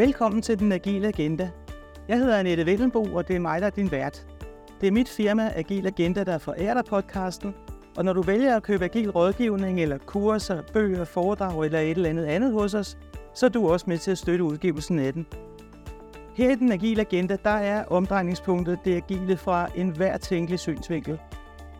Velkommen 0.00 0.42
til 0.42 0.58
Den 0.58 0.72
Agile 0.72 1.08
Agenda. 1.08 1.50
Jeg 2.08 2.18
hedder 2.18 2.38
Annette 2.38 2.66
Vellenbo, 2.66 3.04
og 3.14 3.28
det 3.28 3.36
er 3.36 3.40
mig, 3.40 3.60
der 3.60 3.66
er 3.66 3.70
din 3.70 3.90
vært. 3.90 4.26
Det 4.80 4.86
er 4.86 4.90
mit 4.92 5.08
firma 5.08 5.52
Agil 5.56 5.86
Agenda, 5.86 6.24
der 6.24 6.38
forærer 6.38 6.74
dig 6.74 6.84
podcasten, 6.84 7.54
og 7.96 8.04
når 8.04 8.12
du 8.12 8.22
vælger 8.22 8.56
at 8.56 8.62
købe 8.62 8.84
agil 8.84 9.10
rådgivning 9.10 9.80
eller 9.80 9.98
kurser, 9.98 10.62
bøger, 10.72 11.04
foredrag 11.04 11.64
eller 11.64 11.78
et 11.78 11.90
eller 11.90 12.10
andet 12.10 12.24
andet 12.24 12.52
hos 12.52 12.74
os, 12.74 12.98
så 13.34 13.46
er 13.46 13.50
du 13.50 13.68
også 13.68 13.84
med 13.88 13.98
til 13.98 14.10
at 14.10 14.18
støtte 14.18 14.44
udgivelsen 14.44 14.98
af 14.98 15.12
den. 15.12 15.26
Her 16.34 16.50
i 16.50 16.54
Den 16.54 16.72
Agile 16.72 17.00
Agenda, 17.00 17.36
der 17.44 17.50
er 17.50 17.84
omdrejningspunktet 17.84 18.78
det 18.84 18.96
agile 18.96 19.36
fra 19.36 19.68
enhver 19.74 20.16
tænkelig 20.16 20.58
synsvinkel. 20.58 21.18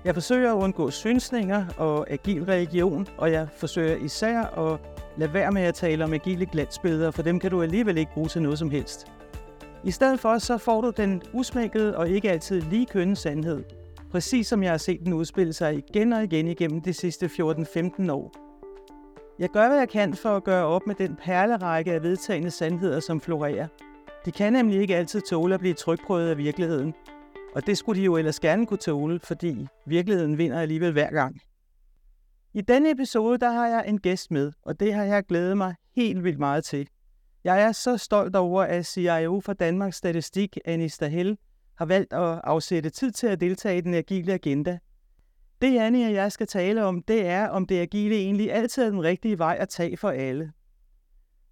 Jeg 0.04 0.14
forsøger 0.14 0.52
at 0.52 0.62
undgå 0.62 0.90
synsninger 0.90 1.64
og 1.76 2.10
agil 2.10 2.44
religion, 2.44 3.06
og 3.18 3.32
jeg 3.32 3.48
forsøger 3.56 3.96
især 3.96 4.40
at 4.40 4.80
lad 5.20 5.28
være 5.28 5.52
med 5.52 5.62
at 5.62 5.74
tale 5.74 6.04
om 6.04 6.12
agile 6.12 6.46
glansbilleder, 6.46 7.10
for 7.10 7.22
dem 7.22 7.40
kan 7.40 7.50
du 7.50 7.62
alligevel 7.62 7.98
ikke 7.98 8.12
bruge 8.12 8.28
til 8.28 8.42
noget 8.42 8.58
som 8.58 8.70
helst. 8.70 9.06
I 9.84 9.90
stedet 9.90 10.20
for 10.20 10.38
så 10.38 10.58
får 10.58 10.80
du 10.80 10.90
den 10.96 11.22
usmækkede 11.32 11.96
og 11.96 12.08
ikke 12.08 12.30
altid 12.30 12.60
lige 12.60 12.86
kønne 12.86 13.16
sandhed, 13.16 13.64
præcis 14.10 14.46
som 14.46 14.62
jeg 14.62 14.70
har 14.70 14.78
set 14.78 15.00
den 15.04 15.12
udspille 15.12 15.52
sig 15.52 15.74
igen 15.74 16.12
og 16.12 16.24
igen 16.24 16.48
igennem 16.48 16.80
de 16.80 16.92
sidste 16.92 17.26
14-15 17.26 18.12
år. 18.12 18.32
Jeg 19.38 19.48
gør, 19.48 19.68
hvad 19.68 19.78
jeg 19.78 19.88
kan 19.88 20.14
for 20.14 20.36
at 20.36 20.44
gøre 20.44 20.66
op 20.66 20.86
med 20.86 20.94
den 20.94 21.16
perlerække 21.24 21.92
af 21.92 22.02
vedtagende 22.02 22.50
sandheder, 22.50 23.00
som 23.00 23.20
florerer. 23.20 23.66
De 24.24 24.32
kan 24.32 24.52
nemlig 24.52 24.80
ikke 24.80 24.96
altid 24.96 25.20
tåle 25.20 25.54
at 25.54 25.60
blive 25.60 25.74
trykprøvet 25.74 26.30
af 26.30 26.38
virkeligheden, 26.38 26.94
og 27.54 27.66
det 27.66 27.78
skulle 27.78 28.00
de 28.00 28.04
jo 28.04 28.16
ellers 28.16 28.40
gerne 28.40 28.66
kunne 28.66 28.78
tåle, 28.78 29.20
fordi 29.20 29.66
virkeligheden 29.86 30.38
vinder 30.38 30.60
alligevel 30.60 30.92
hver 30.92 31.10
gang. 31.10 31.40
I 32.54 32.60
denne 32.60 32.90
episode 32.90 33.38
der 33.38 33.50
har 33.50 33.66
jeg 33.66 33.84
en 33.88 34.00
gæst 34.00 34.30
med, 34.30 34.52
og 34.62 34.80
det 34.80 34.94
har 34.94 35.04
jeg 35.04 35.24
glædet 35.26 35.56
mig 35.56 35.74
helt 35.96 36.24
vildt 36.24 36.38
meget 36.38 36.64
til. 36.64 36.88
Jeg 37.44 37.62
er 37.62 37.72
så 37.72 37.96
stolt 37.96 38.36
over, 38.36 38.62
at 38.62 38.86
CIO 38.86 39.40
for 39.40 39.52
Danmarks 39.52 39.96
Statistik, 39.96 40.58
Anis 40.64 40.98
Dahel, 40.98 41.38
har 41.74 41.84
valgt 41.84 42.12
at 42.12 42.40
afsætte 42.44 42.90
tid 42.90 43.12
til 43.12 43.26
at 43.26 43.40
deltage 43.40 43.78
i 43.78 43.80
den 43.80 43.94
agile 43.94 44.32
agenda. 44.32 44.78
Det, 45.62 45.78
Annie 45.78 46.06
og 46.06 46.12
jeg 46.12 46.32
skal 46.32 46.46
tale 46.46 46.84
om, 46.84 47.02
det 47.02 47.26
er, 47.26 47.48
om 47.48 47.66
det 47.66 47.80
agile 47.80 48.14
egentlig 48.14 48.52
altid 48.52 48.82
er 48.82 48.90
den 48.90 49.02
rigtige 49.02 49.38
vej 49.38 49.56
at 49.60 49.68
tage 49.68 49.96
for 49.96 50.10
alle. 50.10 50.52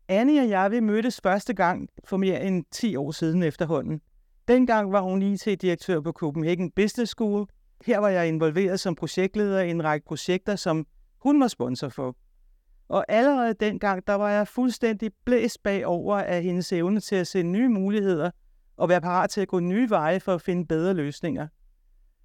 Annie 0.09 0.41
og 0.41 0.49
jeg, 0.49 0.71
vi 0.71 0.81
mødtes 0.81 1.21
første 1.23 1.55
gang 1.55 1.89
for 2.05 2.17
mere 2.17 2.43
end 2.43 2.65
10 2.71 2.97
år 2.97 3.11
siden 3.11 3.43
efterhånden. 3.43 4.01
Dengang 4.49 4.93
var 4.93 5.01
hun 5.01 5.23
IT-direktør 5.23 6.01
på 6.01 6.13
Copenhagen 6.13 6.71
Business 6.71 7.11
School. 7.11 7.47
Her 7.87 7.99
var 7.99 8.09
jeg 8.09 8.29
involveret 8.29 8.81
som 8.81 8.95
projektleder 8.95 9.61
i 9.61 9.71
en 9.71 9.85
række 9.85 10.07
projekter, 10.07 10.57
som 10.57 10.87
hun 11.19 11.41
var 11.41 11.49
sponsor 11.49 11.89
for. 11.89 12.17
Og 12.89 13.05
allerede 13.09 13.55
dengang, 13.55 14.07
der 14.07 14.15
var 14.15 14.31
jeg 14.31 14.49
fuldstændig 14.49 15.11
blæst 15.25 15.63
bagover 15.63 16.17
af 16.17 16.43
hendes 16.43 16.73
evne 16.73 17.01
til 17.01 17.17
at 17.17 17.27
se 17.27 17.43
nye 17.43 17.69
muligheder 17.69 18.31
og 18.77 18.89
være 18.89 19.01
parat 19.01 19.31
til 19.31 19.41
at 19.41 19.49
gå 19.49 19.61
nye 19.61 19.91
veje 19.91 20.21
for 20.21 20.35
at 20.35 20.43
finde 20.43 20.67
bedre 20.67 20.95
løsninger. 20.95 21.49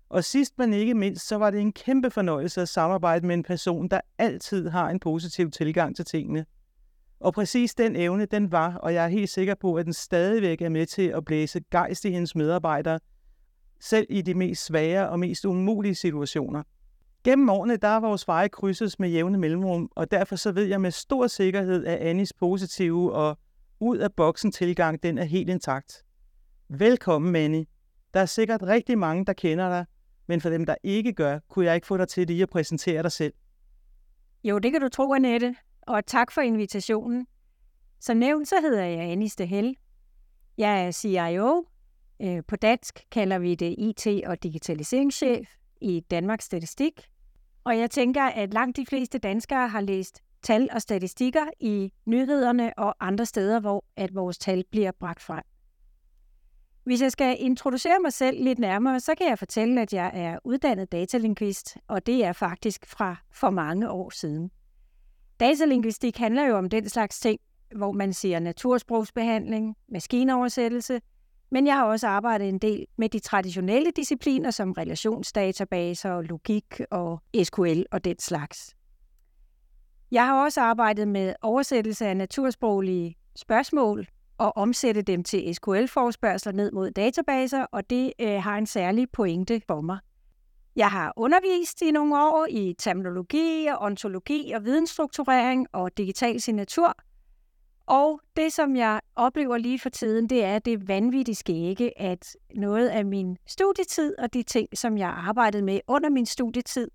Og 0.10 0.24
sidst 0.24 0.54
men 0.58 0.74
ikke 0.74 0.94
mindst, 0.94 1.28
så 1.28 1.36
var 1.36 1.52
det 1.52 1.62
en 1.62 1.74
kæmpe 1.74 2.12
fornøjelse 2.12 2.62
at 2.62 2.70
samarbejde 2.70 3.28
med 3.28 3.36
en 3.36 3.44
person, 3.44 3.88
der 3.88 4.02
altid 4.18 4.70
har 4.70 4.90
en 4.90 5.00
positiv 5.00 5.52
tilgang 5.52 5.96
til 5.96 6.06
tingene. 6.06 6.46
Og 7.20 7.34
præcis 7.34 7.76
den 7.76 7.96
evne, 7.96 8.26
den 8.26 8.52
var, 8.52 8.76
og 8.76 8.94
jeg 8.94 9.04
er 9.04 9.10
helt 9.10 9.30
sikker 9.30 9.56
på, 9.56 9.76
at 9.76 9.86
den 9.86 9.94
stadigvæk 9.94 10.62
er 10.62 10.70
med 10.70 10.86
til 10.86 11.08
at 11.08 11.26
blæse 11.26 11.62
gejst 11.72 12.06
i 12.06 12.12
hendes 12.12 12.36
medarbejdere, 12.36 13.00
selv 13.84 14.08
i 14.10 14.22
de 14.22 14.34
mest 14.34 14.66
svære 14.66 15.10
og 15.10 15.20
mest 15.20 15.46
umulige 15.46 15.96
situationer. 15.96 16.64
Gennem 17.24 17.50
årene, 17.50 17.78
der 17.78 17.88
er 17.88 18.00
vores 18.00 18.28
veje 18.28 18.48
krydses 18.48 19.00
med 19.00 19.10
jævne 19.10 19.38
mellemrum, 19.38 19.92
og 19.96 20.12
derfor 20.12 20.36
så 20.36 20.52
ved 20.52 20.64
jeg 20.64 20.82
med 20.82 20.92
stor 20.92 21.28
sikkerhed, 21.28 21.86
at 21.86 21.98
Annis 21.98 22.34
positive 22.34 23.14
og 23.14 23.38
ud 23.80 23.98
af 23.98 24.14
boksen 24.14 24.52
tilgang, 24.52 25.04
den 25.04 25.18
er 25.18 25.24
helt 25.24 25.50
intakt. 25.50 26.04
Velkommen, 26.70 27.32
Manny. 27.32 27.66
Der 28.14 28.20
er 28.20 28.26
sikkert 28.26 28.64
rigtig 28.64 28.98
mange, 28.98 29.26
der 29.26 29.34
kender 29.34 29.70
dig, 29.70 29.86
men 30.28 30.42
for 30.42 30.50
dem, 30.50 30.66
der 30.66 30.76
ikke 30.84 31.14
gør, 31.14 31.40
kunne 31.50 31.66
jeg 31.66 31.76
ikke 31.76 31.88
få 31.88 31.98
dig 31.98 32.08
til 32.08 32.28
lige 32.28 32.44
at 32.44 32.50
præsentere 32.50 33.04
dig 33.04 33.12
selv. 33.12 33.34
Jo, 34.44 34.60
det 34.60 34.72
kan 34.72 34.82
du 34.82 34.90
tro, 34.90 35.14
Annette, 35.14 35.56
og 35.82 36.06
tak 36.06 36.32
for 36.32 36.42
invitationen. 36.42 37.28
Som 38.00 38.18
nævnt, 38.18 38.48
så 38.48 38.56
hedder 38.62 38.84
jeg 38.84 39.00
Annie 39.00 39.30
Stahel. 39.30 39.76
Jeg 40.58 40.86
er 40.88 40.92
CIO. 40.92 41.66
Øh, 42.22 42.44
på 42.48 42.56
dansk 42.56 43.06
kalder 43.12 43.40
vi 43.40 43.56
det 43.56 43.76
IT- 43.78 44.28
og 44.28 44.44
digitaliseringschef 44.44 45.56
i 45.82 46.00
Danmarks 46.00 46.46
Statistik. 46.46 47.08
Og 47.64 47.78
jeg 47.78 47.92
tænker, 47.92 48.24
at 48.24 48.54
langt 48.54 48.78
de 48.78 48.86
fleste 48.86 49.18
danskere 49.18 49.68
har 49.68 49.82
læst 49.82 50.22
tal 50.44 50.70
og 50.72 50.82
statistikker 50.82 51.46
i 51.60 51.92
nyhederne 52.06 52.74
og 52.78 52.96
andre 53.00 53.26
steder, 53.26 53.60
hvor 53.60 53.86
at 53.96 54.16
vores 54.16 54.38
tal 54.38 54.64
bliver 54.72 54.92
bragt 55.00 55.22
frem. 55.22 55.44
Hvis 56.84 57.02
jeg 57.02 57.12
skal 57.12 57.38
introducere 57.40 58.00
mig 58.02 58.14
selv 58.14 58.44
lidt 58.44 58.60
nærmere, 58.60 59.00
så 59.00 59.16
kan 59.18 59.30
jeg 59.30 59.40
fortælle, 59.40 59.82
at 59.82 59.94
jeg 59.94 60.12
er 60.14 60.40
uddannet 60.44 60.92
datalingvist, 60.92 61.78
og 61.88 62.06
det 62.06 62.26
er 62.26 62.34
faktisk 62.34 62.86
fra 62.86 63.16
for 63.32 63.50
mange 63.50 63.90
år 63.90 64.10
siden. 64.10 64.52
Datalingvistik 65.40 66.18
handler 66.18 66.46
jo 66.46 66.58
om 66.58 66.70
den 66.70 66.90
slags 66.90 67.20
ting, 67.20 67.40
hvor 67.76 67.92
man 67.92 68.14
siger 68.14 68.40
natursprogsbehandling, 68.40 69.76
maskinoversættelse, 69.90 71.02
men 71.52 71.68
jeg 71.68 71.76
har 71.76 71.86
også 71.86 72.08
arbejdet 72.08 72.50
en 72.50 72.60
del 72.60 72.86
med 72.98 73.10
de 73.10 73.20
traditionelle 73.20 73.92
discipliner 73.96 74.52
som 74.52 74.72
relationsdatabaser, 74.72 76.22
logik 76.22 76.82
og 76.92 77.22
SQL 77.44 77.84
og 77.92 78.04
den 78.04 78.20
slags. 78.20 78.76
Jeg 80.12 80.26
har 80.26 80.44
også 80.44 80.62
arbejdet 80.62 81.08
med 81.08 81.34
oversættelse 81.42 82.06
af 82.06 82.18
natursproglige 82.18 83.16
spørgsmål 83.36 84.08
og 84.38 84.58
omsætte 84.58 85.02
dem 85.02 85.24
til 85.24 85.56
SQL-forspørgseler 85.56 86.52
ned 86.54 86.72
mod 86.72 86.92
databaser, 86.92 87.66
og 87.72 87.90
det 87.90 88.14
øh, 88.22 88.44
har 88.44 88.58
en 88.58 88.66
særlig 88.66 89.08
pointe 89.12 89.62
for 89.68 89.82
mig. 89.82 89.98
Jeg 90.76 90.92
har 90.92 91.14
undervist 91.16 91.82
i 91.82 91.92
nogle 91.92 92.16
år 92.18 92.48
i 92.50 92.76
terminologi 92.80 93.68
og 93.68 93.82
ontologi 93.82 94.52
og 94.52 94.66
vidensstrukturering 94.66 95.68
og 95.72 95.98
digital 95.98 96.42
signatur. 96.42 96.98
Og 97.86 98.20
det, 98.36 98.54
som 98.54 98.76
jeg 98.76 99.02
oplever 99.16 99.58
lige 99.58 99.80
for 99.80 99.90
tiden, 99.90 100.30
det 100.30 100.44
er 100.44 100.60
det 100.60 100.88
vanvittigt 100.88 101.38
skægge, 101.38 102.02
at 102.02 102.36
noget 102.56 102.90
af 102.90 103.06
min 103.06 103.38
studietid 103.48 104.16
og 104.20 104.34
de 104.34 104.44
ting, 104.44 104.68
som 104.78 104.98
jeg 104.98 105.10
arbejdede 105.10 105.64
med 105.64 105.80
under 105.88 106.10
min 106.10 106.26
studietid, 106.26 106.88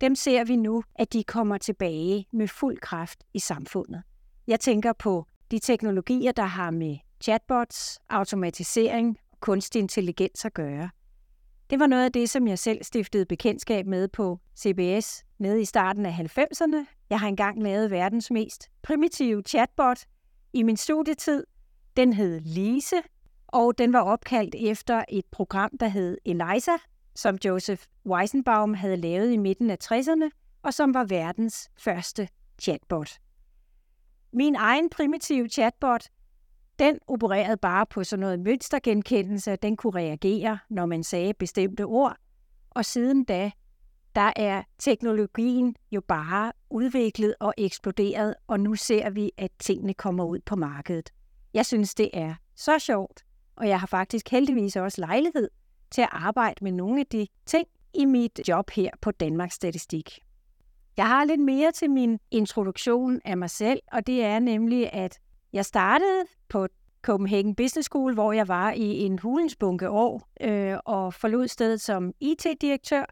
dem 0.00 0.14
ser 0.14 0.44
vi 0.44 0.56
nu, 0.56 0.82
at 0.94 1.12
de 1.12 1.24
kommer 1.24 1.58
tilbage 1.58 2.26
med 2.32 2.48
fuld 2.48 2.78
kraft 2.78 3.24
i 3.34 3.38
samfundet. 3.38 4.02
Jeg 4.46 4.60
tænker 4.60 4.92
på 4.92 5.26
de 5.50 5.58
teknologier, 5.58 6.32
der 6.32 6.42
har 6.42 6.70
med 6.70 6.96
chatbots, 7.20 7.98
automatisering 8.08 9.18
og 9.32 9.40
kunstig 9.40 9.78
intelligens 9.78 10.44
at 10.44 10.54
gøre. 10.54 10.90
Det 11.70 11.80
var 11.80 11.86
noget 11.86 12.04
af 12.04 12.12
det, 12.12 12.30
som 12.30 12.48
jeg 12.48 12.58
selv 12.58 12.84
stiftede 12.84 13.26
bekendtskab 13.26 13.86
med 13.86 14.08
på 14.08 14.38
CBS 14.58 15.24
nede 15.38 15.60
i 15.60 15.64
starten 15.64 16.06
af 16.06 16.12
90'erne. 16.12 16.86
Jeg 17.10 17.20
har 17.20 17.28
engang 17.28 17.62
lavet 17.62 17.90
verdens 17.90 18.30
mest 18.30 18.68
primitive 18.82 19.42
chatbot 19.46 20.04
i 20.52 20.62
min 20.62 20.76
studietid. 20.76 21.44
Den 21.96 22.12
hed 22.12 22.40
Lise, 22.40 22.96
og 23.46 23.78
den 23.78 23.92
var 23.92 24.00
opkaldt 24.00 24.54
efter 24.58 25.04
et 25.08 25.24
program, 25.30 25.78
der 25.80 25.88
hed 25.88 26.18
Eliza, 26.24 26.72
som 27.14 27.38
Joseph 27.44 27.82
Weizenbaum 28.06 28.74
havde 28.74 28.96
lavet 28.96 29.32
i 29.32 29.36
midten 29.36 29.70
af 29.70 29.76
60'erne, 29.84 30.30
og 30.62 30.74
som 30.74 30.94
var 30.94 31.04
verdens 31.04 31.70
første 31.78 32.28
chatbot. 32.62 33.18
Min 34.32 34.54
egen 34.54 34.90
primitive 34.90 35.48
chatbot, 35.48 36.08
den 36.78 36.98
opererede 37.06 37.56
bare 37.56 37.86
på 37.86 38.04
sådan 38.04 38.20
noget 38.20 38.40
mønstergenkendelse, 38.40 39.56
den 39.56 39.76
kunne 39.76 39.94
reagere, 39.94 40.58
når 40.68 40.86
man 40.86 41.04
sagde 41.04 41.34
bestemte 41.34 41.84
ord. 41.84 42.16
Og 42.70 42.84
siden 42.84 43.24
da, 43.24 43.50
der 44.14 44.32
er 44.36 44.62
teknologien 44.78 45.76
jo 45.92 46.00
bare 46.00 46.52
udviklet 46.70 47.34
og 47.40 47.54
eksploderet, 47.58 48.34
og 48.46 48.60
nu 48.60 48.74
ser 48.74 49.10
vi, 49.10 49.30
at 49.36 49.50
tingene 49.58 49.94
kommer 49.94 50.24
ud 50.24 50.38
på 50.46 50.56
markedet. 50.56 51.10
Jeg 51.54 51.66
synes, 51.66 51.94
det 51.94 52.10
er 52.12 52.34
så 52.56 52.78
sjovt, 52.78 53.24
og 53.56 53.68
jeg 53.68 53.80
har 53.80 53.86
faktisk 53.86 54.28
heldigvis 54.28 54.76
også 54.76 55.00
lejlighed 55.00 55.50
til 55.90 56.02
at 56.02 56.08
arbejde 56.12 56.64
med 56.64 56.72
nogle 56.72 57.00
af 57.00 57.06
de 57.06 57.26
ting 57.46 57.66
i 57.94 58.04
mit 58.04 58.40
job 58.48 58.70
her 58.70 58.90
på 59.00 59.10
Danmarks 59.10 59.54
Statistik. 59.54 60.18
Jeg 60.96 61.08
har 61.08 61.24
lidt 61.24 61.40
mere 61.40 61.72
til 61.72 61.90
min 61.90 62.18
introduktion 62.30 63.20
af 63.24 63.36
mig 63.36 63.50
selv, 63.50 63.80
og 63.92 64.06
det 64.06 64.24
er 64.24 64.38
nemlig, 64.38 64.92
at 64.92 65.18
jeg 65.52 65.64
startede 65.64 66.24
på 66.48 66.66
Copenhagen 67.02 67.54
Business 67.54 67.86
School, 67.86 68.14
hvor 68.14 68.32
jeg 68.32 68.48
var 68.48 68.72
i 68.72 69.00
en 69.00 69.18
hulensbunke 69.18 69.90
år 69.90 70.28
øh, 70.40 70.76
og 70.84 71.14
forlod 71.14 71.48
stedet 71.48 71.80
som 71.80 72.12
IT-direktør, 72.20 73.04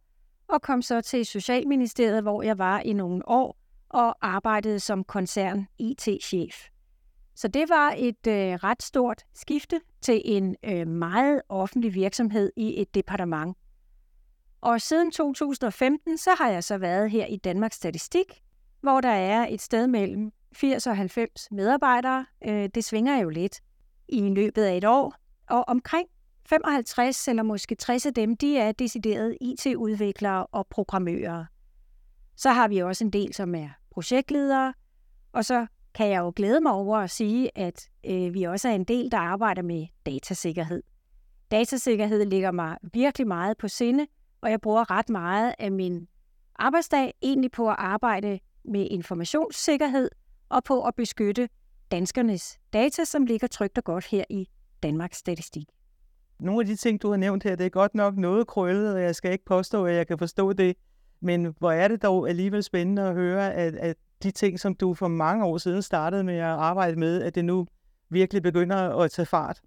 og 0.48 0.62
kom 0.62 0.82
så 0.82 1.00
til 1.00 1.26
Socialministeriet, 1.26 2.22
hvor 2.22 2.42
jeg 2.42 2.58
var 2.58 2.80
i 2.80 2.92
nogle 2.92 3.28
år 3.28 3.56
og 3.88 4.16
arbejdede 4.20 4.80
som 4.80 5.04
koncern 5.04 5.66
IT-chef. 5.78 6.68
Så 7.34 7.48
det 7.48 7.68
var 7.68 7.94
et 7.96 8.26
øh, 8.26 8.54
ret 8.54 8.82
stort 8.82 9.22
skifte 9.34 9.80
til 10.00 10.22
en 10.24 10.56
øh, 10.64 10.88
meget 10.88 11.42
offentlig 11.48 11.94
virksomhed 11.94 12.52
i 12.56 12.80
et 12.80 12.94
departement. 12.94 13.56
Og 14.60 14.80
siden 14.80 15.10
2015, 15.10 16.18
så 16.18 16.30
har 16.38 16.50
jeg 16.50 16.64
så 16.64 16.78
været 16.78 17.10
her 17.10 17.26
i 17.26 17.36
Danmarks 17.36 17.76
Statistik, 17.76 18.42
hvor 18.80 19.00
der 19.00 19.08
er 19.08 19.46
et 19.50 19.60
sted 19.60 19.86
mellem 19.86 20.32
80 20.52 20.86
og 20.86 20.96
90 20.96 21.48
medarbejdere. 21.50 22.26
Øh, 22.46 22.68
det 22.74 22.84
svinger 22.84 23.18
jo 23.18 23.28
lidt 23.28 23.60
i 24.08 24.28
løbet 24.28 24.62
af 24.62 24.76
et 24.76 24.84
år. 24.84 25.14
Og 25.50 25.64
omkring 25.68 26.08
55 26.46 27.28
eller 27.28 27.42
måske 27.42 27.74
60 27.74 28.06
af 28.06 28.14
dem, 28.14 28.36
de 28.36 28.58
er 28.58 28.72
deciderede 28.72 29.36
IT-udviklere 29.40 30.46
og 30.46 30.66
programmører. 30.66 31.44
Så 32.36 32.50
har 32.50 32.68
vi 32.68 32.78
også 32.78 33.04
en 33.04 33.10
del, 33.10 33.34
som 33.34 33.54
er 33.54 33.68
projektledere, 33.90 34.74
og 35.32 35.44
så 35.44 35.66
kan 35.94 36.08
jeg 36.08 36.18
jo 36.20 36.32
glæde 36.36 36.60
mig 36.60 36.72
over 36.72 36.98
at 36.98 37.10
sige, 37.10 37.58
at 37.58 37.88
øh, 38.06 38.34
vi 38.34 38.42
også 38.42 38.68
er 38.68 38.72
en 38.72 38.84
del, 38.84 39.10
der 39.10 39.18
arbejder 39.18 39.62
med 39.62 39.86
datasikkerhed. 40.06 40.82
Datasikkerhed 41.50 42.24
ligger 42.24 42.50
mig 42.50 42.76
virkelig 42.92 43.26
meget 43.26 43.56
på 43.56 43.68
sinde, 43.68 44.06
og 44.40 44.50
jeg 44.50 44.60
bruger 44.60 44.90
ret 44.90 45.08
meget 45.08 45.54
af 45.58 45.72
min 45.72 46.08
arbejdsdag 46.54 47.14
egentlig 47.22 47.50
på 47.50 47.70
at 47.70 47.76
arbejde 47.78 48.38
med 48.64 48.88
informationssikkerhed 48.90 50.10
og 50.48 50.64
på 50.64 50.82
at 50.82 50.94
beskytte 50.94 51.48
danskernes 51.90 52.58
data, 52.72 53.04
som 53.04 53.26
ligger 53.26 53.46
trygt 53.46 53.78
og 53.78 53.84
godt 53.84 54.06
her 54.06 54.24
i 54.30 54.48
Danmarks 54.82 55.18
Statistik. 55.18 55.68
Nogle 56.40 56.60
af 56.60 56.66
de 56.66 56.76
ting, 56.76 57.02
du 57.02 57.10
har 57.10 57.16
nævnt 57.16 57.44
her, 57.44 57.56
det 57.56 57.66
er 57.66 57.70
godt 57.70 57.94
nok 57.94 58.16
noget 58.16 58.46
krøllet, 58.46 58.94
og 58.94 59.02
jeg 59.02 59.14
skal 59.14 59.32
ikke 59.32 59.44
påstå, 59.44 59.84
at 59.84 59.94
jeg 59.94 60.06
kan 60.06 60.18
forstå 60.18 60.52
det. 60.52 60.76
Men 61.20 61.54
hvor 61.58 61.72
er 61.72 61.88
det 61.88 62.02
dog 62.02 62.28
alligevel 62.28 62.62
spændende 62.62 63.02
at 63.02 63.14
høre, 63.14 63.54
at, 63.54 63.74
at 63.74 63.96
de 64.22 64.30
ting, 64.30 64.60
som 64.60 64.74
du 64.74 64.94
for 64.94 65.08
mange 65.08 65.44
år 65.44 65.58
siden 65.58 65.82
startede 65.82 66.24
med 66.24 66.34
at 66.34 66.44
arbejde 66.44 66.98
med, 66.98 67.22
at 67.22 67.34
det 67.34 67.44
nu 67.44 67.66
virkelig 68.10 68.42
begynder 68.42 68.76
at 68.76 69.10
tage 69.10 69.26
fart. 69.26 69.60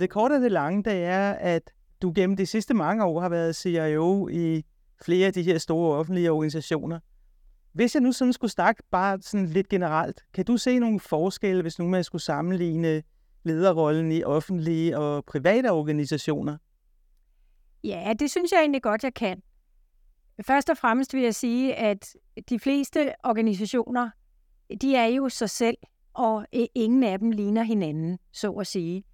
Det 0.00 0.10
korte 0.10 0.32
og 0.32 0.40
det 0.40 0.52
lange, 0.52 0.82
det 0.82 1.04
er, 1.04 1.30
at 1.30 1.70
du 2.02 2.12
gennem 2.14 2.36
de 2.36 2.46
sidste 2.46 2.74
mange 2.74 3.04
år 3.04 3.20
har 3.20 3.28
været 3.28 3.56
CIO 3.56 4.28
i 4.28 4.64
flere 5.02 5.26
af 5.26 5.32
de 5.32 5.42
her 5.42 5.58
store 5.58 5.96
offentlige 5.96 6.32
organisationer. 6.32 7.00
Hvis 7.72 7.94
jeg 7.94 8.02
nu 8.02 8.12
sådan 8.12 8.32
skulle 8.32 8.50
snakke 8.50 8.82
bare 8.90 9.18
sådan 9.22 9.46
lidt 9.46 9.68
generelt, 9.68 10.22
kan 10.34 10.44
du 10.44 10.56
se 10.56 10.78
nogle 10.78 11.00
forskelle, 11.00 11.62
hvis 11.62 11.78
nu 11.78 11.88
man 11.88 12.04
skulle 12.04 12.22
sammenligne 12.22 13.02
lederrollen 13.46 14.12
i 14.12 14.24
offentlige 14.24 14.98
og 14.98 15.24
private 15.24 15.72
organisationer? 15.72 16.56
Ja, 17.84 18.12
det 18.18 18.30
synes 18.30 18.52
jeg 18.52 18.60
egentlig 18.60 18.82
godt, 18.82 19.04
jeg 19.04 19.14
kan. 19.14 19.42
Først 20.46 20.70
og 20.70 20.76
fremmest 20.76 21.14
vil 21.14 21.22
jeg 21.22 21.34
sige, 21.34 21.74
at 21.74 22.16
de 22.48 22.58
fleste 22.58 23.12
organisationer, 23.24 24.10
de 24.80 24.96
er 24.96 25.06
jo 25.06 25.28
sig 25.28 25.50
selv, 25.50 25.76
og 26.14 26.46
øh, 26.54 26.66
ingen 26.74 27.04
af 27.04 27.18
dem 27.18 27.30
ligner 27.30 27.62
hinanden, 27.62 28.18
så 28.32 28.50
at 28.50 28.66
sige. 28.66 29.04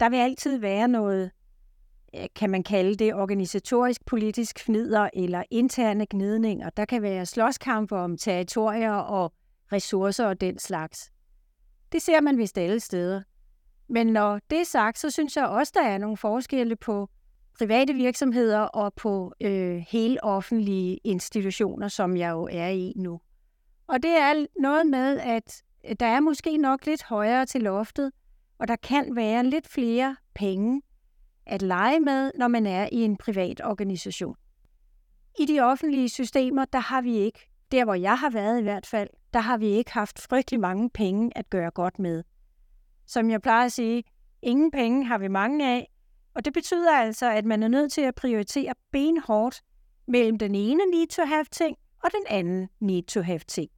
Der 0.00 0.08
vil 0.08 0.16
altid 0.16 0.58
være 0.58 0.88
noget, 0.88 1.30
øh, 2.14 2.26
kan 2.36 2.50
man 2.50 2.62
kalde 2.62 2.94
det, 2.94 3.14
organisatorisk 3.14 4.06
politisk 4.06 4.58
fnider 4.58 5.08
eller 5.12 5.42
interne 5.50 6.06
gnidninger. 6.10 6.70
Der 6.70 6.84
kan 6.84 7.02
være 7.02 7.26
slåskampe 7.26 7.96
om 7.96 8.16
territorier 8.16 8.92
og 8.92 9.32
ressourcer 9.72 10.26
og 10.26 10.40
den 10.40 10.58
slags. 10.58 11.10
Det 11.92 12.02
ser 12.02 12.20
man 12.20 12.38
vist 12.38 12.58
alle 12.58 12.80
steder. 12.80 13.22
Men 13.88 14.06
når 14.06 14.40
det 14.50 14.60
er 14.60 14.64
sagt, 14.64 14.98
så 14.98 15.10
synes 15.10 15.36
jeg 15.36 15.46
også, 15.46 15.72
der 15.76 15.82
er 15.82 15.98
nogle 15.98 16.16
forskelle 16.16 16.76
på 16.76 17.08
private 17.58 17.94
virksomheder 17.94 18.60
og 18.60 18.94
på 18.94 19.32
øh, 19.40 19.84
hele 19.88 20.24
offentlige 20.24 20.98
institutioner, 21.04 21.88
som 21.88 22.16
jeg 22.16 22.30
jo 22.30 22.48
er 22.52 22.68
i 22.68 22.92
nu. 22.96 23.20
Og 23.86 24.02
det 24.02 24.10
er 24.10 24.46
noget 24.60 24.86
med, 24.86 25.18
at 25.18 25.62
der 26.00 26.06
er 26.06 26.20
måske 26.20 26.56
nok 26.56 26.86
lidt 26.86 27.02
højere 27.02 27.46
til 27.46 27.62
loftet, 27.62 28.12
og 28.58 28.68
der 28.68 28.76
kan 28.76 29.16
være 29.16 29.44
lidt 29.44 29.68
flere 29.68 30.16
penge 30.34 30.82
at 31.46 31.62
lege 31.62 32.00
med, 32.00 32.32
når 32.38 32.48
man 32.48 32.66
er 32.66 32.88
i 32.92 32.96
en 32.96 33.16
privat 33.16 33.60
organisation. 33.64 34.36
I 35.38 35.46
de 35.46 35.60
offentlige 35.60 36.08
systemer, 36.08 36.64
der 36.64 36.78
har 36.78 37.02
vi 37.02 37.16
ikke, 37.16 37.50
der 37.72 37.84
hvor 37.84 37.94
jeg 37.94 38.18
har 38.18 38.30
været 38.30 38.60
i 38.60 38.62
hvert 38.62 38.86
fald, 38.86 39.08
der 39.32 39.40
har 39.40 39.56
vi 39.56 39.66
ikke 39.66 39.92
haft 39.92 40.20
frygtelig 40.20 40.60
mange 40.60 40.90
penge 40.90 41.38
at 41.38 41.50
gøre 41.50 41.70
godt 41.70 41.98
med. 41.98 42.24
Som 43.08 43.30
jeg 43.30 43.42
plejer 43.42 43.64
at 43.64 43.72
sige, 43.72 44.04
ingen 44.42 44.70
penge 44.70 45.04
har 45.04 45.18
vi 45.18 45.28
mange 45.28 45.68
af, 45.68 45.90
og 46.34 46.44
det 46.44 46.52
betyder 46.52 46.96
altså, 46.96 47.30
at 47.30 47.44
man 47.44 47.62
er 47.62 47.68
nødt 47.68 47.92
til 47.92 48.00
at 48.00 48.14
prioritere 48.14 48.74
benhårdt 48.92 49.60
mellem 50.08 50.38
den 50.38 50.54
ene 50.54 50.86
need-to-have-ting 50.90 51.76
og 52.04 52.10
den 52.12 52.24
anden 52.28 52.68
need-to-have-ting. 52.80 53.70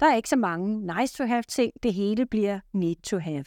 Der 0.00 0.06
er 0.06 0.16
ikke 0.16 0.28
så 0.28 0.36
mange 0.36 0.96
nice-to-have-ting, 1.00 1.72
det 1.82 1.94
hele 1.94 2.26
bliver 2.26 2.60
need-to-have. 2.72 3.44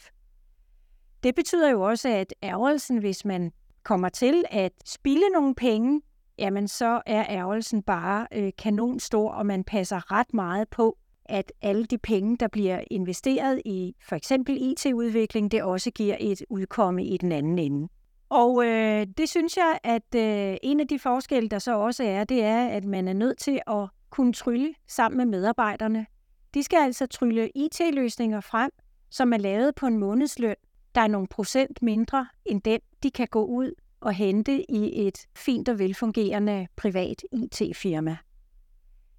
Det 1.22 1.34
betyder 1.34 1.70
jo 1.70 1.82
også, 1.82 2.08
at 2.08 2.34
ærgelsen, 2.42 2.98
hvis 2.98 3.24
man 3.24 3.52
kommer 3.82 4.08
til 4.08 4.44
at 4.50 4.72
spille 4.84 5.28
nogle 5.28 5.54
penge, 5.54 6.02
jamen 6.38 6.68
så 6.68 7.02
er 7.06 7.24
ærgelsen 7.28 7.82
bare 7.82 8.26
øh, 8.32 8.52
kanonstor, 8.58 9.30
og 9.30 9.46
man 9.46 9.64
passer 9.64 10.12
ret 10.12 10.34
meget 10.34 10.68
på, 10.68 10.98
at 11.26 11.52
alle 11.62 11.84
de 11.84 11.98
penge, 11.98 12.36
der 12.36 12.48
bliver 12.48 12.84
investeret 12.90 13.62
i 13.64 13.94
for 14.08 14.16
eksempel 14.16 14.58
IT-udvikling, 14.60 15.50
det 15.50 15.62
også 15.62 15.90
giver 15.90 16.16
et 16.20 16.42
udkomme 16.50 17.04
i 17.04 17.16
den 17.16 17.32
anden 17.32 17.58
ende. 17.58 17.88
Og 18.28 18.66
øh, 18.66 19.06
det 19.16 19.28
synes 19.28 19.56
jeg, 19.56 19.78
at 19.84 20.14
øh, 20.14 20.56
en 20.62 20.80
af 20.80 20.88
de 20.88 20.98
forskelle, 20.98 21.48
der 21.48 21.58
så 21.58 21.76
også 21.76 22.04
er, 22.04 22.24
det 22.24 22.42
er, 22.42 22.68
at 22.68 22.84
man 22.84 23.08
er 23.08 23.12
nødt 23.12 23.38
til 23.38 23.60
at 23.66 23.88
kunne 24.10 24.32
trylle 24.32 24.74
sammen 24.88 25.16
med 25.16 25.26
medarbejderne. 25.26 26.06
De 26.54 26.62
skal 26.62 26.76
altså 26.76 27.06
trylle 27.06 27.50
IT-løsninger 27.54 28.40
frem, 28.40 28.70
som 29.10 29.32
er 29.32 29.36
lavet 29.36 29.74
på 29.74 29.86
en 29.86 29.98
månedsløn, 29.98 30.54
der 30.94 31.00
er 31.00 31.06
nogle 31.06 31.28
procent 31.28 31.82
mindre 31.82 32.26
end 32.44 32.62
den, 32.62 32.80
de 33.02 33.10
kan 33.10 33.28
gå 33.30 33.44
ud 33.44 33.72
og 34.00 34.12
hente 34.12 34.70
i 34.70 35.06
et 35.06 35.26
fint 35.36 35.68
og 35.68 35.78
velfungerende 35.78 36.66
privat 36.76 37.22
IT-firma. 37.32 38.16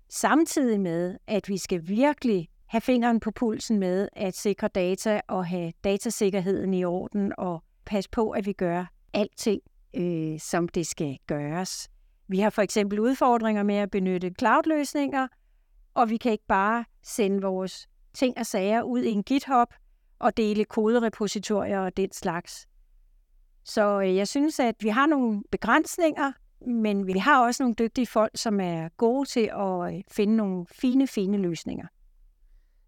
Samtidig 0.09 0.79
med, 0.79 1.17
at 1.27 1.49
vi 1.49 1.57
skal 1.57 1.87
virkelig 1.87 2.49
have 2.65 2.81
fingeren 2.81 3.19
på 3.19 3.31
pulsen 3.31 3.79
med 3.79 4.09
at 4.13 4.35
sikre 4.35 4.67
data 4.67 5.21
og 5.27 5.45
have 5.45 5.73
datasikkerheden 5.83 6.73
i 6.73 6.83
orden 6.83 7.33
og 7.37 7.63
passe 7.85 8.09
på, 8.09 8.31
at 8.31 8.45
vi 8.45 8.53
gør 8.53 8.85
alting, 9.13 9.61
øh, 9.93 10.39
som 10.39 10.67
det 10.67 10.87
skal 10.87 11.17
gøres. 11.27 11.89
Vi 12.27 12.39
har 12.39 12.49
for 12.49 12.61
eksempel 12.61 12.99
udfordringer 12.99 13.63
med 13.63 13.75
at 13.75 13.91
benytte 13.91 14.31
cloud-løsninger, 14.39 15.27
og 15.93 16.09
vi 16.09 16.17
kan 16.17 16.31
ikke 16.31 16.47
bare 16.47 16.85
sende 17.03 17.41
vores 17.41 17.87
ting 18.13 18.37
og 18.37 18.45
sager 18.45 18.81
ud 18.81 19.01
i 19.01 19.11
en 19.11 19.23
GitHub 19.23 19.73
og 20.19 20.37
dele 20.37 20.65
koderepositorier 20.65 21.79
og 21.79 21.97
den 21.97 22.11
slags. 22.11 22.67
Så 23.63 24.01
øh, 24.01 24.15
jeg 24.15 24.27
synes, 24.27 24.59
at 24.59 24.75
vi 24.79 24.89
har 24.89 25.05
nogle 25.05 25.43
begrænsninger, 25.51 26.31
men 26.67 27.07
vi 27.07 27.13
har 27.13 27.45
også 27.45 27.63
nogle 27.63 27.75
dygtige 27.79 28.07
folk, 28.07 28.31
som 28.35 28.59
er 28.59 28.89
gode 28.97 29.29
til 29.29 29.49
at 29.53 29.93
øh, 29.93 30.01
finde 30.11 30.35
nogle 30.35 30.65
fine, 30.71 31.07
fine 31.07 31.37
løsninger. 31.37 31.87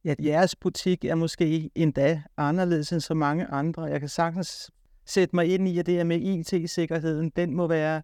Ja, 0.06 0.16
jeres 0.20 0.56
butik 0.56 1.06
er 1.06 1.16
måske 1.16 1.70
endda 1.76 2.22
anderledes 2.38 2.92
end 2.92 3.02
så 3.02 3.14
mange 3.14 3.46
andre. 3.46 3.84
Jeg 3.84 4.00
kan 4.00 4.10
sagtens 4.10 4.72
sætte 5.06 5.36
mig 5.36 5.54
ind 5.54 5.68
i, 5.68 5.80
at 5.80 5.86
det 5.86 5.94
her 5.94 6.04
med 6.04 6.22
IT-sikkerheden, 6.22 7.30
den 7.36 7.54
må 7.56 7.68
være 7.68 8.02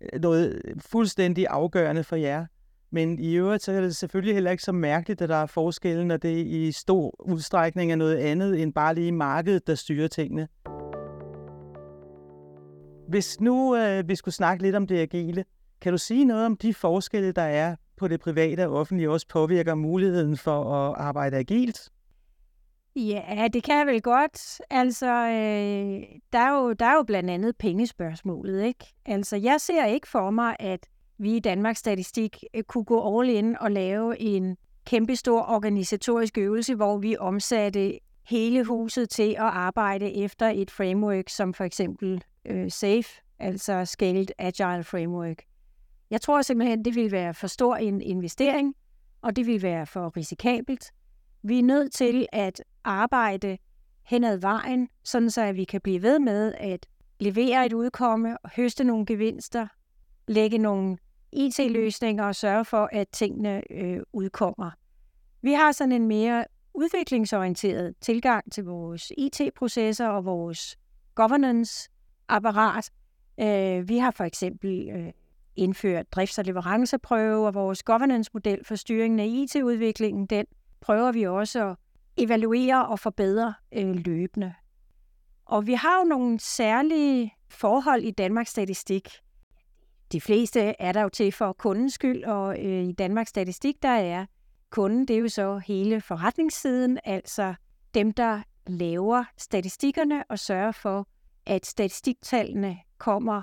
øh, 0.00 0.20
noget 0.20 0.62
øh, 0.64 0.74
fuldstændig 0.80 1.46
afgørende 1.46 2.04
for 2.04 2.16
jer. 2.16 2.46
Men 2.92 3.18
i 3.18 3.34
øvrigt, 3.34 3.62
så 3.62 3.72
er 3.72 3.80
det 3.80 3.96
selvfølgelig 3.96 4.34
heller 4.34 4.50
ikke 4.50 4.62
så 4.62 4.72
mærkeligt, 4.72 5.22
at 5.22 5.28
der 5.28 5.36
er 5.36 5.46
forskelle, 5.46 6.04
når 6.04 6.16
det 6.16 6.46
i 6.46 6.72
stor 6.72 7.14
udstrækning 7.18 7.92
er 7.92 7.96
noget 7.96 8.16
andet 8.16 8.62
end 8.62 8.72
bare 8.72 8.94
lige 8.94 9.12
markedet, 9.12 9.66
der 9.66 9.74
styrer 9.74 10.08
tingene. 10.08 10.48
Hvis 13.10 13.40
nu 13.40 13.76
øh, 13.76 14.08
vi 14.08 14.14
skulle 14.14 14.34
snakke 14.34 14.62
lidt 14.62 14.76
om 14.76 14.86
det 14.86 14.98
agile, 14.98 15.44
kan 15.80 15.92
du 15.92 15.98
sige 15.98 16.24
noget 16.24 16.46
om 16.46 16.56
de 16.56 16.74
forskelle, 16.74 17.32
der 17.32 17.42
er 17.42 17.76
på 17.96 18.08
det 18.08 18.20
private 18.20 18.68
og 18.68 18.74
offentlige, 18.74 19.10
også 19.10 19.28
påvirker 19.28 19.74
muligheden 19.74 20.36
for 20.36 20.74
at 20.74 20.94
arbejde 20.98 21.36
agilt? 21.36 21.90
Ja, 22.96 23.48
det 23.52 23.62
kan 23.62 23.78
jeg 23.78 23.86
vel 23.86 24.02
godt. 24.02 24.60
Altså, 24.70 25.06
øh, 25.06 26.02
der, 26.32 26.38
er 26.38 26.58
jo, 26.58 26.72
der 26.72 26.86
er 26.86 26.94
jo 26.94 27.02
blandt 27.02 27.30
andet 27.30 27.56
pengespørgsmålet, 27.56 28.64
ikke? 28.64 28.86
Altså, 29.06 29.36
jeg 29.36 29.60
ser 29.60 29.84
ikke 29.84 30.08
for 30.08 30.30
mig, 30.30 30.56
at 30.58 30.86
vi 31.18 31.36
i 31.36 31.40
Danmarks 31.40 31.78
Statistik 31.78 32.44
øh, 32.54 32.62
kunne 32.62 32.84
gå 32.84 33.20
all 33.20 33.30
in 33.30 33.56
og 33.60 33.70
lave 33.70 34.20
en 34.20 34.56
kæmpestor 34.84 35.48
organisatorisk 35.48 36.38
øvelse, 36.38 36.74
hvor 36.74 36.98
vi 36.98 37.16
omsatte 37.16 37.98
hele 38.26 38.64
huset 38.64 39.10
til 39.10 39.30
at 39.30 39.40
arbejde 39.40 40.16
efter 40.16 40.46
et 40.54 40.70
framework, 40.70 41.28
som 41.28 41.54
for 41.54 41.64
eksempel 41.64 42.22
øh, 42.44 42.70
SAFE, 42.70 43.22
altså 43.38 43.84
Scaled 43.84 44.26
Agile 44.38 44.84
Framework. 44.84 45.42
Jeg 46.10 46.20
tror 46.20 46.42
simpelthen, 46.42 46.84
det 46.84 46.94
vil 46.94 47.12
være 47.12 47.34
for 47.34 47.46
stor 47.46 47.76
en 47.76 48.00
investering, 48.00 48.74
og 49.22 49.36
det 49.36 49.46
vil 49.46 49.62
være 49.62 49.86
for 49.86 50.16
risikabelt. 50.16 50.92
Vi 51.42 51.58
er 51.58 51.62
nødt 51.62 51.92
til 51.92 52.26
at 52.32 52.62
arbejde 52.84 53.58
hen 54.02 54.24
ad 54.24 54.36
vejen, 54.36 54.88
sådan 55.04 55.30
så 55.30 55.42
at 55.42 55.56
vi 55.56 55.64
kan 55.64 55.80
blive 55.80 56.02
ved 56.02 56.18
med 56.18 56.54
at 56.54 56.86
levere 57.20 57.66
et 57.66 57.72
udkomme, 57.72 58.36
høste 58.56 58.84
nogle 58.84 59.06
gevinster, 59.06 59.66
lægge 60.28 60.58
nogle 60.58 60.98
IT-løsninger 61.32 62.24
og 62.24 62.34
sørge 62.34 62.64
for, 62.64 62.88
at 62.92 63.08
tingene 63.08 63.62
øh, 63.72 64.00
udkommer. 64.12 64.70
Vi 65.42 65.52
har 65.52 65.72
sådan 65.72 65.92
en 65.92 66.08
mere 66.08 66.44
udviklingsorienteret 66.74 67.94
tilgang 68.00 68.52
til 68.52 68.64
vores 68.64 69.12
IT-processer 69.18 70.08
og 70.08 70.24
vores 70.24 70.78
governance, 71.14 71.90
apparat. 72.30 72.90
Øh, 73.40 73.88
vi 73.88 73.98
har 73.98 74.10
for 74.10 74.24
eksempel 74.24 74.88
øh, 74.88 75.12
indført 75.56 76.06
drifts- 76.16 76.38
og 76.38 76.44
leveranceprøve, 76.44 77.46
og 77.46 77.54
vores 77.54 77.82
governance-model 77.82 78.64
for 78.64 78.74
styringen 78.74 79.20
af 79.20 79.26
IT-udviklingen, 79.26 80.26
den 80.26 80.46
prøver 80.80 81.12
vi 81.12 81.26
også 81.26 81.68
at 81.68 81.76
evaluere 82.16 82.86
og 82.86 82.98
forbedre 82.98 83.54
øh, 83.72 83.96
løbende. 83.96 84.54
Og 85.44 85.66
vi 85.66 85.72
har 85.72 85.98
jo 85.98 86.04
nogle 86.04 86.40
særlige 86.40 87.34
forhold 87.48 88.02
i 88.02 88.10
Danmarks 88.10 88.50
Statistik. 88.50 89.08
De 90.12 90.20
fleste 90.20 90.60
er 90.60 90.92
der 90.92 91.02
jo 91.02 91.08
til 91.08 91.32
for 91.32 91.52
kundens 91.52 91.94
skyld, 91.94 92.24
og 92.24 92.64
øh, 92.64 92.84
i 92.84 92.92
Danmarks 92.92 93.30
Statistik, 93.30 93.82
der 93.82 93.88
er 93.88 94.26
kunden, 94.70 95.08
det 95.08 95.16
er 95.16 95.20
jo 95.20 95.28
så 95.28 95.58
hele 95.58 96.00
forretningssiden, 96.00 96.98
altså 97.04 97.54
dem, 97.94 98.12
der 98.12 98.42
laver 98.66 99.24
statistikkerne 99.38 100.24
og 100.28 100.38
sørger 100.38 100.72
for, 100.72 101.08
at 101.50 101.66
statistiktallene 101.66 102.78
kommer 102.98 103.42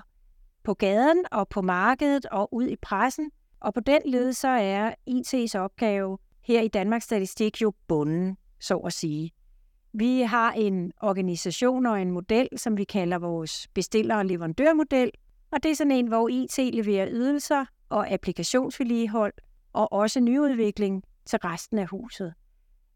på 0.63 0.73
gaden 0.73 1.25
og 1.31 1.49
på 1.49 1.61
markedet 1.61 2.25
og 2.25 2.53
ud 2.53 2.67
i 2.67 2.75
pressen. 2.75 3.31
Og 3.59 3.73
på 3.73 3.79
den 3.79 4.01
led 4.05 4.33
så 4.33 4.47
er 4.47 4.93
IT's 5.09 5.59
opgave 5.59 6.17
her 6.41 6.61
i 6.61 6.67
Danmarks 6.67 7.05
Statistik 7.05 7.61
jo 7.61 7.73
bunden, 7.87 8.37
så 8.59 8.77
at 8.77 8.93
sige. 8.93 9.31
Vi 9.93 10.21
har 10.21 10.51
en 10.51 10.91
organisation 11.01 11.85
og 11.85 12.01
en 12.01 12.11
model, 12.11 12.49
som 12.57 12.77
vi 12.77 12.83
kalder 12.83 13.17
vores 13.17 13.67
bestiller- 13.73 14.15
og 14.15 14.25
leverandørmodel, 14.25 15.11
og 15.51 15.63
det 15.63 15.71
er 15.71 15.75
sådan 15.75 15.91
en, 15.91 16.07
hvor 16.07 16.29
IT 16.29 16.57
leverer 16.57 17.07
ydelser 17.11 17.65
og 17.89 18.11
applikationsvedligehold 18.11 19.33
og 19.73 19.93
også 19.93 20.19
nyudvikling 20.19 21.03
til 21.25 21.39
resten 21.39 21.79
af 21.79 21.87
huset. 21.87 22.33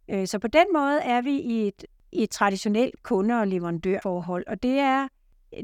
Øh, 0.09 0.27
så 0.27 0.39
på 0.39 0.47
den 0.47 0.65
måde 0.73 0.99
er 1.01 1.21
vi 1.21 1.39
i 1.39 1.67
et, 1.67 1.85
i 2.11 2.23
et 2.23 2.29
traditionelt 2.29 3.03
kunde- 3.03 3.39
og 3.39 3.47
leverandørforhold, 3.47 4.43
og 4.47 4.63
det 4.63 4.79
er, 4.79 5.07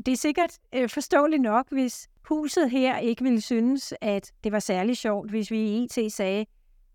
det 0.05 0.07
er 0.07 0.17
sikkert 0.17 0.57
øh, 0.75 0.89
forståeligt 0.89 1.41
nok, 1.41 1.65
hvis 1.71 2.07
huset 2.29 2.69
her 2.71 2.97
ikke 2.97 3.23
ville 3.23 3.41
synes, 3.41 3.93
at 4.01 4.31
det 4.43 4.51
var 4.51 4.59
særlig 4.59 4.97
sjovt, 4.97 5.29
hvis 5.29 5.51
vi 5.51 5.59
i 5.59 5.83
IT 5.83 6.13
sagde, 6.13 6.45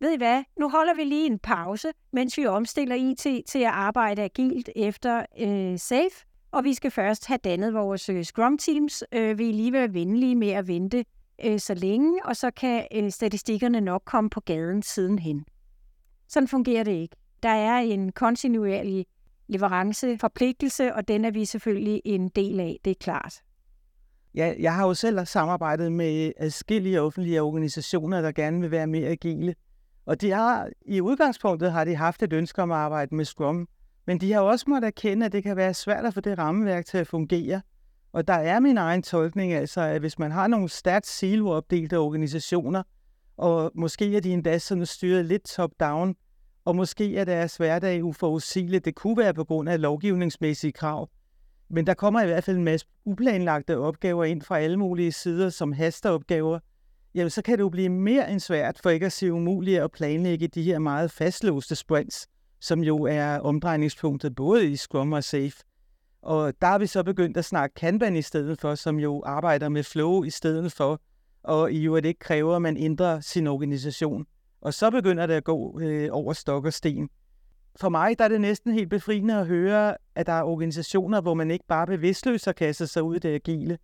ved 0.00 0.12
I 0.12 0.16
hvad, 0.16 0.44
nu 0.59 0.68
holder 0.68 0.94
vi 0.94 1.04
lige 1.04 1.26
en 1.26 1.38
pause, 1.38 1.88
mens 2.12 2.38
vi 2.38 2.47
omstiller 2.47 2.97
IT 2.97 3.47
til 3.47 3.59
at 3.59 3.71
arbejde 3.71 4.23
agilt 4.23 4.71
efter 4.76 5.26
øh, 5.40 5.78
SAFE, 5.78 6.26
og 6.50 6.64
vi 6.64 6.75
skal 6.75 6.90
først 6.90 7.26
have 7.26 7.38
dannet 7.44 7.75
vores 7.75 8.09
øh, 8.09 8.25
Scrum-teams. 8.25 9.02
Øh, 9.12 9.38
vi 9.38 9.49
er 9.49 9.52
lige 9.52 9.73
være 9.73 9.94
venlige 9.94 10.37
med 10.37 10.50
at 10.50 10.68
vente 10.68 11.04
øh, 11.44 11.61
så 11.61 11.75
længe, 11.75 12.26
og 12.26 12.37
så 12.37 12.50
kan 12.50 12.87
øh, 12.94 13.11
statistikkerne 13.11 13.80
nok 13.80 14.02
komme 14.04 14.30
på 14.30 14.40
gaden 14.40 14.82
sidenhen. 14.82 15.44
Sådan 16.28 16.49
fungerer 16.49 16.85
det 16.85 16.92
ikke. 16.92 17.16
Der 17.42 17.49
er 17.49 17.78
en 17.78 18.12
kontinuerlig 18.12 19.06
leveranceforpligtelse, 19.52 20.94
og 20.94 21.09
den 21.09 21.25
er 21.25 21.30
vi 21.30 21.44
selvfølgelig 21.44 22.02
en 22.04 22.28
del 22.28 22.61
af, 22.61 22.78
det 22.85 22.90
er 22.90 22.94
klart. 23.00 23.42
Ja, 24.35 24.54
jeg 24.59 24.75
har 24.75 24.87
jo 24.87 24.94
selv 24.94 25.26
samarbejdet 25.26 25.92
med 25.92 26.32
adskillige 26.37 27.00
offentlige 27.00 27.42
organisationer, 27.42 28.21
der 28.21 28.32
gerne 28.32 28.61
vil 28.61 28.71
være 28.71 28.87
mere 28.87 29.09
agile. 29.09 29.54
Og 30.06 30.21
de 30.21 30.30
har, 30.30 30.68
i 30.87 31.00
udgangspunktet 31.00 31.73
har 31.73 31.85
de 31.85 31.97
haft 31.97 32.23
et 32.23 32.32
ønske 32.32 32.62
om 32.62 32.71
at 32.71 32.78
arbejde 32.78 33.14
med 33.14 33.25
Scrum, 33.25 33.68
men 34.06 34.21
de 34.21 34.32
har 34.32 34.40
også 34.40 34.64
måttet 34.68 34.87
erkende, 34.87 35.26
at 35.26 35.32
det 35.32 35.42
kan 35.42 35.56
være 35.56 35.75
svært 35.75 36.04
at 36.04 36.14
få 36.14 36.21
det 36.21 36.38
rammeværk 36.38 36.87
til 36.87 36.99
at 36.99 37.06
fungere. 37.06 37.62
Og 38.12 38.28
der 38.28 38.35
er 38.35 38.61
min 38.61 38.78
egen 38.78 39.02
tolkning 39.02 39.52
altså, 39.52 39.80
at 39.80 40.00
hvis 40.00 40.18
man 40.18 40.30
har 40.30 40.47
nogle 40.47 40.68
stærkt 40.68 41.06
siloopdelte 41.06 41.99
organisationer, 41.99 42.82
og 43.37 43.73
måske 43.75 44.16
er 44.16 44.21
de 44.21 44.32
endda 44.32 44.59
sådan 44.59 44.87
styret 44.87 45.25
lidt 45.25 45.44
top-down, 45.44 46.14
og 46.64 46.76
måske 46.76 47.16
er 47.16 47.25
deres 47.25 47.57
hverdag 47.57 48.04
uforudsigelig. 48.04 48.85
Det 48.85 48.95
kunne 48.95 49.16
være 49.16 49.35
på 49.35 49.45
grund 49.45 49.69
af 49.69 49.81
lovgivningsmæssige 49.81 50.73
krav. 50.73 51.09
Men 51.71 51.87
der 51.87 51.95
kommer 51.95 52.23
i 52.23 52.26
hvert 52.26 52.45
fald 52.45 52.57
en 52.57 52.64
masse 52.64 52.87
uplanlagte 53.04 53.78
opgaver 53.78 54.25
ind 54.25 54.42
fra 54.42 54.59
alle 54.59 54.76
mulige 54.76 55.12
sider, 55.12 55.49
som 55.49 55.73
hasteopgaver. 55.73 56.59
Jamen, 57.14 57.31
så 57.31 57.42
kan 57.42 57.59
det 57.59 57.62
jo 57.62 57.69
blive 57.69 57.88
mere 57.88 58.31
end 58.31 58.40
svært, 58.40 58.81
for 58.83 58.90
ikke 58.90 59.07
at 59.07 59.12
sige 59.12 59.33
umuligt 59.33 59.81
at 59.81 59.92
planlægge 59.92 60.49
de 60.49 60.62
her 60.62 60.78
meget 60.78 61.11
fastlåste 61.11 61.76
sprints, 61.76 62.26
som 62.61 62.81
jo 62.81 63.02
er 63.02 63.38
omdrejningspunktet 63.38 64.35
både 64.35 64.71
i 64.71 64.76
Scrum 64.76 65.12
og 65.12 65.25
Safe. 65.25 65.57
Og 66.23 66.52
der 66.61 66.66
har 66.66 66.78
vi 66.78 66.87
så 66.87 67.02
begyndt 67.02 67.37
at 67.37 67.45
snakke 67.45 67.75
Kanban 67.75 68.16
i 68.16 68.23
stedet 68.23 68.61
for, 68.61 68.75
som 68.75 68.99
jo 68.99 69.23
arbejder 69.26 69.69
med 69.69 69.83
flow 69.83 70.23
i 70.23 70.31
stedet 70.31 70.73
for, 70.73 71.00
og 71.42 71.73
i 71.73 71.85
øvrigt 71.85 72.07
ikke 72.07 72.19
kræver, 72.19 72.57
at 72.57 72.62
man 72.62 72.76
ændrer 72.76 73.21
sin 73.21 73.47
organisation. 73.47 74.26
Og 74.62 74.75
så 74.75 74.90
begynder 74.90 75.26
det 75.26 75.35
at 75.35 75.45
gå 75.45 75.81
øh, 75.81 76.09
over 76.12 76.33
stok 76.33 76.64
og 76.64 76.73
sten. 76.73 77.09
For 77.81 77.88
mig 77.88 78.19
der 78.19 78.25
er 78.25 78.28
det 78.28 78.40
næsten 78.40 78.73
helt 78.73 78.90
befriende 78.90 79.35
at 79.35 79.47
høre, 79.47 79.97
at 80.14 80.26
der 80.26 80.33
er 80.33 80.42
organisationer, 80.42 81.21
hvor 81.21 81.35
man 81.35 81.50
ikke 81.50 81.64
bare 81.69 81.87
bevidstløst 81.87 82.45
har 82.45 82.52
kastet 82.52 82.90
sig 82.90 83.02
ud 83.02 83.16
i 83.16 83.19
det 83.19 83.35
agile. 83.35 83.78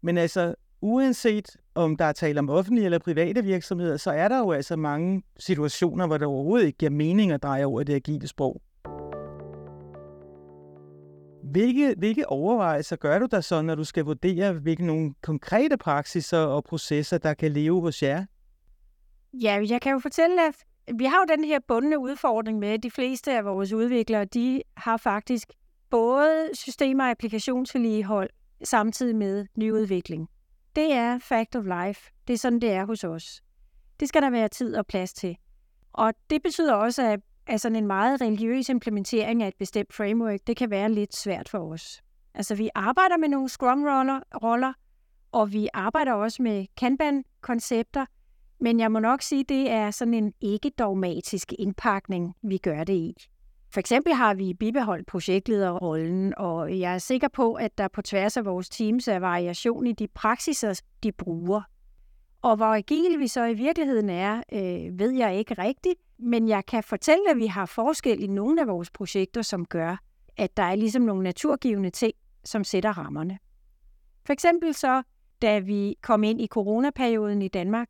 Men 0.00 0.18
altså, 0.18 0.54
uanset 0.80 1.56
om 1.74 1.96
der 1.96 2.04
er 2.04 2.12
tale 2.12 2.38
om 2.38 2.50
offentlige 2.50 2.84
eller 2.84 2.98
private 2.98 3.44
virksomheder, 3.44 3.96
så 3.96 4.10
er 4.10 4.28
der 4.28 4.38
jo 4.38 4.52
altså 4.52 4.76
mange 4.76 5.22
situationer, 5.38 6.06
hvor 6.06 6.18
det 6.18 6.26
overhovedet 6.26 6.66
ikke 6.66 6.78
giver 6.78 6.90
mening 6.90 7.32
at 7.32 7.42
dreje 7.42 7.64
over 7.64 7.82
det 7.82 7.94
agile 7.94 8.28
sprog. 8.28 8.62
Hvilke, 11.42 11.94
hvilke 11.98 12.28
overvejelser 12.28 12.96
gør 12.96 13.18
du 13.18 13.26
der 13.30 13.40
så, 13.40 13.62
når 13.62 13.74
du 13.74 13.84
skal 13.84 14.04
vurdere, 14.04 14.52
hvilke 14.52 14.86
nogle 14.86 15.14
konkrete 15.22 15.76
praksiser 15.76 16.38
og 16.38 16.64
processer, 16.64 17.18
der 17.18 17.34
kan 17.34 17.52
leve 17.52 17.80
hos 17.80 18.02
jer? 18.02 18.24
Ja, 19.32 19.64
jeg 19.68 19.80
kan 19.80 19.92
jo 19.92 19.98
fortælle, 19.98 20.46
at 20.46 20.54
vi 20.94 21.04
har 21.04 21.18
jo 21.18 21.36
den 21.36 21.44
her 21.44 21.58
bundne 21.68 21.98
udfordring 21.98 22.58
med, 22.58 22.68
at 22.68 22.82
de 22.82 22.90
fleste 22.90 23.32
af 23.32 23.44
vores 23.44 23.72
udviklere, 23.72 24.24
de 24.24 24.62
har 24.76 24.96
faktisk 24.96 25.52
både 25.90 26.50
systemer 26.52 27.04
og 27.04 27.10
applikationsvedligehold 27.10 28.30
samtidig 28.64 29.16
med 29.16 29.46
nyudvikling. 29.56 30.28
Det 30.76 30.92
er 30.92 31.18
fact 31.18 31.56
of 31.56 31.64
life. 31.64 32.10
Det 32.28 32.34
er 32.34 32.38
sådan, 32.38 32.60
det 32.60 32.70
er 32.70 32.86
hos 32.86 33.04
os. 33.04 33.42
Det 34.00 34.08
skal 34.08 34.22
der 34.22 34.30
være 34.30 34.48
tid 34.48 34.76
og 34.76 34.86
plads 34.86 35.12
til. 35.12 35.36
Og 35.92 36.14
det 36.30 36.42
betyder 36.42 36.74
også, 36.74 37.02
at, 37.02 37.20
at 37.46 37.60
sådan 37.60 37.76
en 37.76 37.86
meget 37.86 38.20
religiøs 38.20 38.68
implementering 38.68 39.42
af 39.42 39.48
et 39.48 39.56
bestemt 39.58 39.92
framework, 39.92 40.40
det 40.46 40.56
kan 40.56 40.70
være 40.70 40.92
lidt 40.92 41.16
svært 41.16 41.48
for 41.48 41.72
os. 41.72 42.02
Altså, 42.34 42.54
vi 42.54 42.70
arbejder 42.74 43.16
med 43.16 43.28
nogle 43.28 43.48
Scrum-roller, 43.48 44.72
og 45.32 45.52
vi 45.52 45.68
arbejder 45.74 46.12
også 46.12 46.42
med 46.42 46.66
Kanban-koncepter, 46.76 48.06
men 48.60 48.80
jeg 48.80 48.92
må 48.92 48.98
nok 48.98 49.22
sige, 49.22 49.40
at 49.40 49.48
det 49.48 49.70
er 49.70 49.90
sådan 49.90 50.14
en 50.14 50.32
ikke-dogmatisk 50.40 51.52
indpakning, 51.58 52.34
vi 52.42 52.58
gør 52.58 52.84
det 52.84 52.94
i. 52.94 53.14
For 53.72 53.80
eksempel 53.80 54.14
har 54.14 54.34
vi 54.34 54.54
bibeholdt 54.54 55.06
projektlederrollen, 55.06 56.34
og 56.36 56.78
jeg 56.78 56.94
er 56.94 56.98
sikker 56.98 57.28
på, 57.28 57.54
at 57.54 57.78
der 57.78 57.88
på 57.88 58.02
tværs 58.02 58.36
af 58.36 58.44
vores 58.44 58.68
teams 58.68 59.08
er 59.08 59.18
variation 59.18 59.86
i 59.86 59.92
de 59.92 60.08
praksiser, 60.08 60.80
de 61.02 61.12
bruger. 61.12 61.62
Og 62.42 62.56
hvor 62.56 62.74
agile 62.74 63.18
vi 63.18 63.28
så 63.28 63.44
i 63.44 63.54
virkeligheden 63.54 64.10
er, 64.10 64.42
øh, 64.52 64.98
ved 64.98 65.10
jeg 65.10 65.36
ikke 65.36 65.54
rigtigt, 65.54 66.00
men 66.18 66.48
jeg 66.48 66.66
kan 66.66 66.82
fortælle, 66.82 67.30
at 67.30 67.36
vi 67.36 67.46
har 67.46 67.66
forskel 67.66 68.22
i 68.22 68.26
nogle 68.26 68.60
af 68.60 68.66
vores 68.66 68.90
projekter, 68.90 69.42
som 69.42 69.64
gør, 69.64 69.96
at 70.36 70.56
der 70.56 70.62
er 70.62 70.74
ligesom 70.74 71.02
nogle 71.02 71.22
naturgivende 71.22 71.90
ting, 71.90 72.12
som 72.44 72.64
sætter 72.64 72.98
rammerne. 72.98 73.38
For 74.26 74.32
eksempel 74.32 74.74
så, 74.74 75.02
da 75.42 75.58
vi 75.58 75.96
kom 76.02 76.24
ind 76.24 76.40
i 76.40 76.46
coronaperioden 76.46 77.42
i 77.42 77.48
Danmark, 77.48 77.88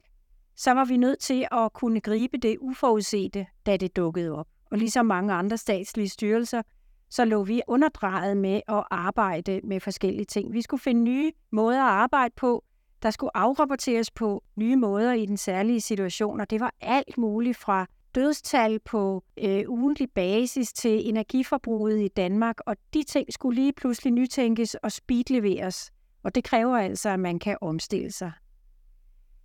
så 0.56 0.72
var 0.72 0.84
vi 0.84 0.96
nødt 0.96 1.18
til 1.18 1.46
at 1.52 1.72
kunne 1.72 2.00
gribe 2.00 2.38
det 2.38 2.56
uforudsete, 2.60 3.46
da 3.66 3.76
det 3.76 3.96
dukkede 3.96 4.30
op. 4.30 4.46
Og 4.70 4.78
ligesom 4.78 5.06
mange 5.06 5.32
andre 5.32 5.58
statslige 5.58 6.08
styrelser, 6.08 6.62
så 7.10 7.24
lå 7.24 7.44
vi 7.44 7.62
underdrejet 7.66 8.36
med 8.36 8.60
at 8.68 8.84
arbejde 8.90 9.60
med 9.64 9.80
forskellige 9.80 10.24
ting. 10.24 10.52
Vi 10.52 10.62
skulle 10.62 10.80
finde 10.80 11.02
nye 11.02 11.32
måder 11.50 11.82
at 11.82 11.90
arbejde 11.90 12.34
på. 12.36 12.64
Der 13.02 13.10
skulle 13.10 13.36
afrapporteres 13.36 14.10
på 14.10 14.44
nye 14.56 14.76
måder 14.76 15.12
i 15.12 15.26
den 15.26 15.36
særlige 15.36 15.80
situation, 15.80 16.40
og 16.40 16.50
det 16.50 16.60
var 16.60 16.74
alt 16.80 17.18
muligt 17.18 17.56
fra 17.56 17.86
dødstal 18.14 18.78
på 18.78 19.24
øh, 19.38 19.64
ugentlig 19.68 20.08
basis 20.14 20.72
til 20.72 21.08
energiforbruget 21.08 22.00
i 22.00 22.08
Danmark, 22.08 22.56
og 22.66 22.76
de 22.94 23.02
ting 23.02 23.32
skulle 23.32 23.60
lige 23.60 23.72
pludselig 23.72 24.12
nytænkes 24.12 24.74
og 24.74 24.92
speedleveres. 24.92 25.90
Og 26.22 26.34
det 26.34 26.44
kræver 26.44 26.76
altså, 26.76 27.08
at 27.08 27.20
man 27.20 27.38
kan 27.38 27.58
omstille 27.60 28.12
sig. 28.12 28.32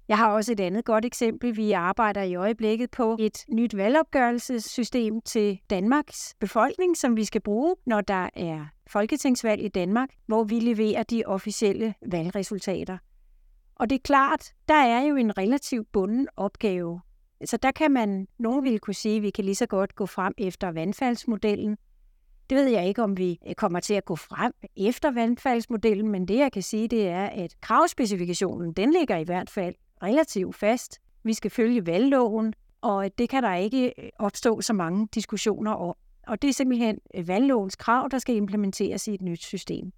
Jeg 0.07 0.17
har 0.17 0.31
også 0.31 0.51
et 0.51 0.59
andet 0.59 0.85
godt 0.85 1.05
eksempel. 1.05 1.57
Vi 1.57 1.71
arbejder 1.71 2.21
i 2.21 2.35
øjeblikket 2.35 2.91
på 2.91 3.17
et 3.19 3.45
nyt 3.49 3.77
valgopgørelsessystem 3.77 5.21
til 5.21 5.59
Danmarks 5.69 6.35
befolkning, 6.39 6.97
som 6.97 7.17
vi 7.17 7.25
skal 7.25 7.41
bruge, 7.41 7.75
når 7.85 8.01
der 8.01 8.29
er 8.33 8.65
folketingsvalg 8.87 9.63
i 9.63 9.67
Danmark, 9.67 10.09
hvor 10.25 10.43
vi 10.43 10.59
leverer 10.59 11.03
de 11.03 11.23
officielle 11.25 11.93
valgresultater. 12.05 12.97
Og 13.75 13.89
det 13.89 13.95
er 13.95 13.99
klart, 14.03 14.53
der 14.67 14.75
er 14.75 15.01
jo 15.01 15.15
en 15.15 15.37
relativt 15.37 15.91
bunden 15.91 16.27
opgave. 16.35 17.01
Så 17.45 17.57
der 17.57 17.71
kan 17.71 17.91
man, 17.91 18.27
nogen 18.39 18.63
ville 18.63 18.79
kunne 18.79 18.93
sige, 18.93 19.15
at 19.15 19.21
vi 19.21 19.29
kan 19.29 19.45
lige 19.45 19.55
så 19.55 19.65
godt 19.65 19.95
gå 19.95 20.05
frem 20.05 20.33
efter 20.37 20.71
vandfaldsmodellen. 20.71 21.77
Det 22.49 22.57
ved 22.57 22.67
jeg 22.67 22.87
ikke, 22.87 23.03
om 23.03 23.17
vi 23.17 23.39
øh, 23.47 23.55
kommer 23.55 23.79
til 23.79 23.93
at 23.93 24.05
gå 24.05 24.15
frem 24.15 24.51
efter 24.77 25.11
vandfaldsmodellen, 25.11 26.11
men 26.11 26.27
det 26.27 26.37
jeg 26.37 26.51
kan 26.51 26.61
sige, 26.61 26.87
det 26.87 27.07
er, 27.07 27.25
at 27.25 27.55
kravspecifikationen, 27.61 28.73
den 28.73 28.91
ligger 28.91 29.17
i 29.17 29.23
hvert 29.23 29.49
fald 29.49 29.75
relativt 30.05 30.55
fast. 30.55 30.99
Vi 31.23 31.33
skal 31.33 31.51
følge 31.51 31.85
valgloven, 31.85 32.53
og 32.81 33.05
øh, 33.05 33.11
det 33.17 33.29
kan 33.29 33.43
der 33.43 33.55
ikke 33.55 33.93
øh, 33.97 34.09
opstå 34.19 34.61
så 34.61 34.73
mange 34.73 35.07
diskussioner 35.13 35.71
om. 35.71 35.95
Og 36.27 36.41
det 36.41 36.49
er 36.49 36.53
simpelthen 36.53 36.99
øh, 37.15 37.27
valglovens 37.27 37.75
krav, 37.75 38.07
der 38.11 38.19
skal 38.19 38.35
implementeres 38.35 39.07
i 39.07 39.13
et 39.13 39.21
nyt 39.21 39.43
system. 39.43 39.91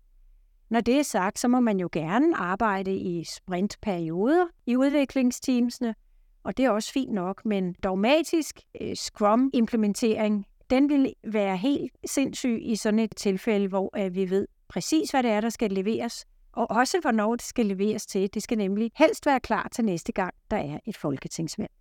Når 0.70 0.82
det 0.82 1.00
er 1.00 1.04
sagt, 1.04 1.40
så 1.40 1.48
må 1.48 1.60
man 1.60 1.80
jo 1.80 1.90
gerne 1.92 2.38
arbejde 2.38 2.96
i 2.96 3.24
sprintperioder 3.24 4.46
i 4.66 4.76
udviklingsteamsene, 4.76 5.96
og 6.44 6.58
det 6.58 6.66
er 6.66 6.70
også 6.70 6.92
fint 6.92 7.14
nok, 7.14 7.46
men 7.46 7.76
dogmatisk 7.84 8.60
øh, 8.82 8.96
Scrum-implementering, 8.96 10.46
den 10.70 10.90
vil 10.90 11.14
være 11.24 11.58
helt 11.58 11.92
sindssyg 12.06 12.60
i 12.62 12.76
sådan 12.76 13.00
et 13.00 13.16
tilfælde, 13.16 13.68
hvor 13.68 13.98
øh, 13.98 14.16
vi 14.16 14.30
ved 14.30 14.48
præcis, 14.68 15.12
hvad 15.12 15.24
det 15.24 15.32
er, 15.32 15.42
der 15.42 15.50
skal 15.50 15.72
leveres, 15.72 16.26
og 16.58 16.72
også 16.72 17.00
hvornår 17.02 17.36
det 17.36 17.46
skal 17.46 17.66
leveres 17.66 18.06
til. 18.06 18.30
Det 18.34 18.44
skal 18.44 18.58
nemlig 18.58 18.92
helst 18.96 19.26
være 19.26 19.40
klar 19.40 19.70
til 19.72 19.86
næste 19.86 20.12
gang, 20.12 20.34
der 20.52 20.58
er 20.58 20.80
et 20.86 20.98
folketingsvalg. 20.98 21.72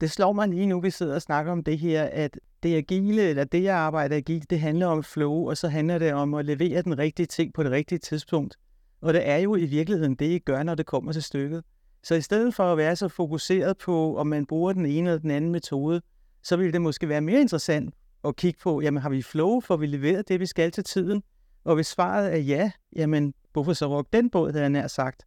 Det 0.00 0.10
slår 0.10 0.32
mig 0.32 0.48
lige 0.48 0.66
nu, 0.66 0.80
vi 0.80 0.90
sidder 0.90 1.14
og 1.14 1.22
snakker 1.22 1.52
om 1.52 1.64
det 1.64 1.78
her, 1.78 2.04
at 2.04 2.38
det 2.62 2.76
agile, 2.76 3.22
eller 3.22 3.44
det 3.44 3.62
jeg 3.62 3.76
arbejder 3.76 4.16
agilt, 4.16 4.50
det 4.50 4.60
handler 4.60 4.86
om 4.86 5.02
flow, 5.02 5.48
og 5.48 5.56
så 5.56 5.68
handler 5.68 5.98
det 5.98 6.12
om 6.12 6.34
at 6.34 6.44
levere 6.44 6.82
den 6.82 6.98
rigtige 6.98 7.26
ting 7.26 7.54
på 7.54 7.62
det 7.62 7.70
rigtige 7.70 7.98
tidspunkt. 7.98 8.56
Og 9.00 9.14
det 9.14 9.28
er 9.28 9.36
jo 9.36 9.56
i 9.56 9.64
virkeligheden 9.64 10.14
det, 10.14 10.26
I 10.26 10.38
gør, 10.38 10.62
når 10.62 10.74
det 10.74 10.86
kommer 10.86 11.12
til 11.12 11.22
stykket. 11.22 11.64
Så 12.02 12.14
i 12.14 12.20
stedet 12.20 12.54
for 12.54 12.72
at 12.72 12.78
være 12.78 12.96
så 12.96 13.08
fokuseret 13.08 13.78
på, 13.78 14.16
om 14.16 14.26
man 14.26 14.46
bruger 14.46 14.72
den 14.72 14.86
ene 14.86 15.10
eller 15.10 15.20
den 15.20 15.30
anden 15.30 15.52
metode, 15.52 16.02
så 16.42 16.56
ville 16.56 16.72
det 16.72 16.82
måske 16.82 17.08
være 17.08 17.20
mere 17.20 17.40
interessant 17.40 17.94
at 18.24 18.36
kigge 18.36 18.60
på, 18.62 18.80
jamen 18.80 19.02
har 19.02 19.10
vi 19.10 19.22
flow, 19.22 19.60
for 19.60 19.76
vi 19.76 19.86
leveret 19.86 20.28
det, 20.28 20.40
vi 20.40 20.46
skal 20.46 20.70
til 20.70 20.84
tiden? 20.84 21.22
Og 21.64 21.74
hvis 21.74 21.86
svaret 21.86 22.32
er 22.32 22.38
ja, 22.38 22.70
jamen 22.96 23.34
hvorfor 23.54 23.72
så 23.72 23.86
råbe 23.86 24.08
den 24.12 24.30
båd, 24.30 24.52
havde 24.52 24.62
jeg 24.62 24.70
nær 24.70 24.86
sagt. 24.86 25.22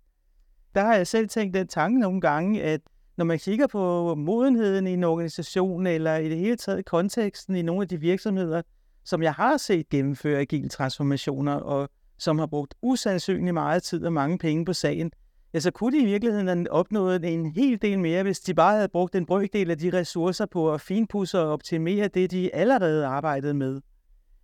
Der 0.76 0.82
har 0.82 0.96
jeg 0.96 1.08
selv 1.08 1.30
tænkt 1.30 1.54
den 1.54 1.68
tanke 1.68 2.00
nogle 2.00 2.22
gange, 2.22 2.64
at 2.64 2.82
når 3.18 3.26
man 3.26 3.40
kigger 3.40 3.68
på 3.68 4.16
modenheden 4.16 4.88
i 4.88 4.94
en 4.94 5.04
organisation, 5.04 5.88
eller 5.88 6.16
i 6.16 6.30
det 6.30 6.38
hele 6.38 6.56
taget 6.56 6.86
konteksten 6.86 7.56
i 7.56 7.62
nogle 7.62 7.82
af 7.82 7.88
de 7.88 8.00
virksomheder, 8.00 8.62
som 9.06 9.24
jeg 9.24 9.34
har 9.34 9.58
set 9.58 9.90
gennemføre 9.90 10.40
agile 10.40 10.70
transformationer, 10.70 11.54
og 11.54 11.90
som 12.18 12.40
har 12.40 12.46
brugt 12.46 12.76
usandsynlig 12.82 13.54
meget 13.54 13.84
tid 13.84 14.06
og 14.06 14.14
mange 14.14 14.38
penge 14.38 14.66
på 14.66 14.74
sagen, 14.74 15.12
ja, 15.54 15.60
så 15.60 15.72
kunne 15.72 15.98
de 15.98 16.04
i 16.04 16.06
virkeligheden 16.06 16.48
have 16.48 16.72
opnået 16.72 17.34
en 17.34 17.52
hel 17.52 17.82
del 17.82 18.00
mere, 18.00 18.24
hvis 18.24 18.40
de 18.40 18.54
bare 18.54 18.76
havde 18.76 18.90
brugt 18.90 19.16
en 19.16 19.26
brøkdel 19.26 19.72
af 19.72 19.78
de 19.78 20.00
ressourcer 20.00 20.46
på 20.46 20.74
at 20.74 20.82
finpudse 20.82 21.40
og 21.40 21.52
optimere 21.52 22.08
det, 22.08 22.32
de 22.32 22.56
allerede 22.56 23.06
arbejdede 23.06 23.54
med. 23.54 23.82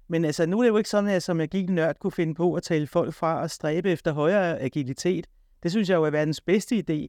Men 0.08 0.26
altså, 0.26 0.46
nu 0.46 0.60
er 0.60 0.64
det 0.64 0.70
jo 0.70 0.78
ikke 0.78 0.90
sådan, 0.90 1.08
at 1.08 1.14
jeg 1.14 1.22
som 1.22 1.40
agil 1.40 1.72
nørd 1.72 2.00
kunne 2.00 2.12
finde 2.12 2.36
på 2.36 2.54
at 2.54 2.64
tale 2.64 2.88
folk 2.88 3.14
fra 3.14 3.44
at 3.44 3.52
stræbe 3.52 3.92
efter 3.92 4.14
højere 4.14 4.60
agilitet. 4.60 5.28
Det 5.64 5.72
synes 5.72 5.90
jeg 5.90 5.96
jo 5.96 6.04
er 6.04 6.10
verdens 6.10 6.42
bedste 6.42 6.84
idé. 6.90 7.08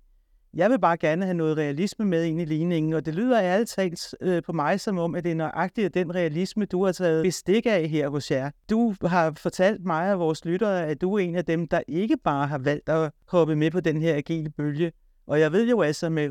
Jeg 0.55 0.71
vil 0.71 0.79
bare 0.79 0.97
gerne 0.97 1.25
have 1.25 1.35
noget 1.35 1.57
realisme 1.57 2.05
med 2.05 2.25
ind 2.25 2.41
i 2.41 2.45
ligningen, 2.45 2.93
og 2.93 3.07
det 3.07 3.15
lyder 3.15 3.43
ærligt 3.43 3.71
talt 3.71 4.15
øh, 4.21 4.43
på 4.43 4.53
mig 4.53 4.81
som 4.81 4.99
om, 4.99 5.15
at 5.15 5.25
det 5.25 5.31
er 5.31 5.37
nøjagtigt 5.37 5.95
den 5.95 6.15
realisme, 6.15 6.65
du 6.65 6.85
har 6.85 6.93
taget 6.93 7.23
bestik 7.23 7.67
af 7.67 7.89
her 7.89 8.09
hos 8.09 8.31
jer. 8.31 8.51
Du 8.71 8.95
har 9.03 9.33
fortalt 9.37 9.85
mig 9.85 10.13
og 10.13 10.19
vores 10.19 10.45
lyttere, 10.45 10.87
at 10.87 11.01
du 11.01 11.15
er 11.15 11.19
en 11.19 11.37
af 11.37 11.45
dem, 11.45 11.69
der 11.69 11.81
ikke 11.89 12.17
bare 12.25 12.47
har 12.47 12.59
valgt 12.59 12.89
at 12.89 13.11
hoppe 13.29 13.57
med 13.57 13.71
på 13.71 13.81
den 13.81 14.01
her 14.01 14.17
agile 14.17 14.51
bølge. 14.51 14.93
Og 15.27 15.41
jeg 15.41 15.53
ved 15.53 15.69
jo 15.69 15.83
altså 15.83 16.09
med 16.09 16.29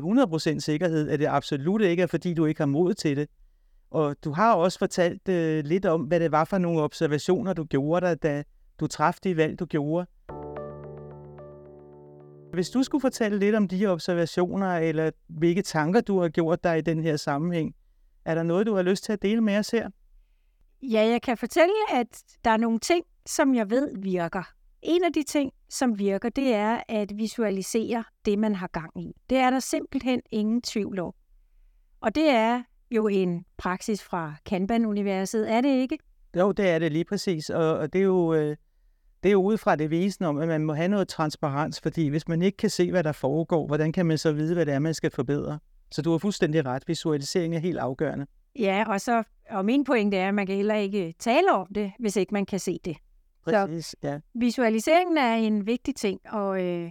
100% 0.56 0.60
sikkerhed, 0.60 1.08
at 1.08 1.18
det 1.18 1.26
absolut 1.26 1.82
ikke 1.82 2.02
er, 2.02 2.06
fordi 2.06 2.34
du 2.34 2.46
ikke 2.46 2.60
har 2.60 2.66
mod 2.66 2.94
til 2.94 3.16
det. 3.16 3.28
Og 3.94 4.16
du 4.24 4.32
har 4.32 4.54
også 4.54 4.78
fortalt 4.78 5.28
øh, 5.28 5.64
lidt 5.64 5.86
om, 5.86 6.00
hvad 6.00 6.20
det 6.20 6.32
var 6.32 6.44
for 6.44 6.58
nogle 6.58 6.82
observationer, 6.82 7.52
du 7.52 7.64
gjorde 7.64 8.06
dig, 8.06 8.22
da 8.22 8.42
du 8.80 8.86
træffede 8.86 9.28
de 9.28 9.36
valg, 9.36 9.58
du 9.58 9.64
gjorde. 9.64 10.06
Hvis 12.52 12.70
du 12.70 12.82
skulle 12.82 13.00
fortælle 13.00 13.38
lidt 13.38 13.54
om 13.54 13.68
de 13.68 13.86
observationer, 13.86 14.76
eller 14.76 15.10
hvilke 15.28 15.62
tanker 15.62 16.00
du 16.00 16.20
har 16.20 16.28
gjort 16.28 16.64
dig 16.64 16.78
i 16.78 16.80
den 16.80 17.02
her 17.02 17.16
sammenhæng, 17.16 17.74
er 18.24 18.34
der 18.34 18.42
noget, 18.42 18.66
du 18.66 18.74
har 18.74 18.82
lyst 18.82 19.04
til 19.04 19.12
at 19.12 19.22
dele 19.22 19.40
med 19.40 19.58
os 19.58 19.70
her? 19.70 19.90
Ja, 20.82 21.06
jeg 21.06 21.22
kan 21.22 21.36
fortælle, 21.36 21.74
at 21.92 22.22
der 22.44 22.50
er 22.50 22.56
nogle 22.56 22.78
ting, 22.78 23.04
som 23.26 23.54
jeg 23.54 23.70
ved 23.70 23.98
virker. 23.98 24.42
En 24.82 25.04
af 25.04 25.12
de 25.12 25.22
ting, 25.22 25.52
som 25.68 25.98
virker, 25.98 26.28
det 26.28 26.54
er 26.54 26.80
at 26.88 27.18
visualisere 27.18 28.04
det, 28.24 28.38
man 28.38 28.54
har 28.54 28.66
gang 28.66 29.02
i. 29.02 29.12
Det 29.30 29.38
er 29.38 29.50
der 29.50 29.60
simpelthen 29.60 30.20
ingen 30.30 30.62
tvivl 30.62 30.98
om. 30.98 31.12
Og 32.00 32.14
det 32.14 32.30
er 32.30 32.62
jo 32.94 33.08
en 33.08 33.44
praksis 33.56 34.02
fra 34.02 34.34
Kanban-universet, 34.46 35.52
er 35.52 35.60
det 35.60 35.68
ikke? 35.68 35.98
Jo, 36.36 36.52
det 36.52 36.68
er 36.68 36.78
det 36.78 36.92
lige 36.92 37.04
præcis, 37.04 37.50
og, 37.50 37.78
og 37.78 37.92
det 37.92 37.98
er 37.98 38.04
jo... 38.04 38.34
Øh 38.34 38.56
det 39.22 39.30
er 39.30 39.32
jo 39.32 39.42
ud 39.42 39.58
fra 39.58 39.76
det 39.76 39.90
visen 39.90 40.24
om, 40.24 40.38
at 40.38 40.48
man 40.48 40.64
må 40.64 40.74
have 40.74 40.88
noget 40.88 41.08
transparens, 41.08 41.80
fordi 41.80 42.08
hvis 42.08 42.28
man 42.28 42.42
ikke 42.42 42.56
kan 42.56 42.70
se, 42.70 42.90
hvad 42.90 43.04
der 43.04 43.12
foregår, 43.12 43.66
hvordan 43.66 43.92
kan 43.92 44.06
man 44.06 44.18
så 44.18 44.32
vide, 44.32 44.54
hvad 44.54 44.66
det 44.66 44.74
er, 44.74 44.78
man 44.78 44.94
skal 44.94 45.10
forbedre? 45.10 45.58
Så 45.90 46.02
du 46.02 46.10
har 46.10 46.18
fuldstændig 46.18 46.66
ret. 46.66 46.82
Visualisering 46.86 47.54
er 47.54 47.58
helt 47.58 47.78
afgørende. 47.78 48.26
Ja, 48.58 48.84
og, 48.88 49.00
så, 49.00 49.22
og 49.50 49.64
min 49.64 49.84
pointe 49.84 50.16
er, 50.16 50.28
at 50.28 50.34
man 50.34 50.46
kan 50.46 50.56
heller 50.56 50.74
ikke 50.74 51.14
tale 51.18 51.52
om 51.52 51.66
det, 51.74 51.92
hvis 51.98 52.16
ikke 52.16 52.34
man 52.34 52.46
kan 52.46 52.58
se 52.58 52.78
det. 52.84 52.96
Præcis, 53.44 53.86
så 53.86 53.96
ja. 54.02 54.18
Visualiseringen 54.34 55.18
er 55.18 55.34
en 55.34 55.66
vigtig 55.66 55.94
ting, 55.94 56.20
og 56.30 56.62
øh, 56.62 56.90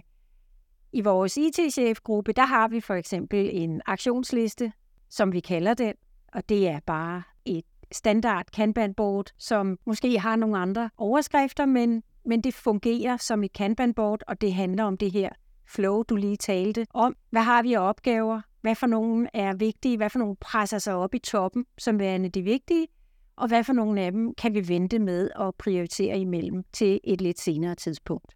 i 0.92 1.00
vores 1.00 1.36
IT-chefgruppe, 1.36 2.32
der 2.32 2.46
har 2.46 2.68
vi 2.68 2.80
for 2.80 2.94
eksempel 2.94 3.50
en 3.52 3.82
aktionsliste, 3.86 4.72
som 5.10 5.32
vi 5.32 5.40
kalder 5.40 5.74
den, 5.74 5.94
og 6.32 6.48
det 6.48 6.68
er 6.68 6.80
bare 6.86 7.22
et 7.44 7.64
standard 7.92 8.46
Kanban-board, 8.52 9.34
som 9.38 9.78
måske 9.84 10.18
har 10.18 10.36
nogle 10.36 10.58
andre 10.58 10.90
overskrifter, 10.96 11.66
men 11.66 12.02
men 12.24 12.40
det 12.40 12.54
fungerer 12.54 13.16
som 13.16 13.44
et 13.44 13.52
Kanban-board, 13.52 14.22
og 14.28 14.40
det 14.40 14.54
handler 14.54 14.84
om 14.84 14.96
det 14.96 15.12
her 15.12 15.28
flow, 15.66 16.02
du 16.02 16.16
lige 16.16 16.36
talte 16.36 16.86
om. 16.94 17.16
Hvad 17.30 17.42
har 17.42 17.62
vi 17.62 17.74
af 17.74 17.88
opgaver? 17.88 18.40
Hvad 18.60 18.74
for 18.74 18.86
nogle 18.86 19.28
er 19.34 19.56
vigtige? 19.56 19.96
Hvad 19.96 20.10
for 20.10 20.18
nogle 20.18 20.36
presser 20.36 20.78
sig 20.78 20.94
op 20.94 21.14
i 21.14 21.18
toppen 21.18 21.66
som 21.78 21.98
værende 21.98 22.28
de 22.28 22.42
vigtige? 22.42 22.86
Og 23.36 23.48
hvad 23.48 23.64
for 23.64 23.72
nogle 23.72 24.00
af 24.00 24.12
dem 24.12 24.34
kan 24.34 24.54
vi 24.54 24.68
vente 24.68 24.98
med 24.98 25.30
at 25.40 25.54
prioritere 25.54 26.18
imellem 26.18 26.64
til 26.72 27.00
et 27.04 27.20
lidt 27.20 27.40
senere 27.40 27.74
tidspunkt? 27.74 28.34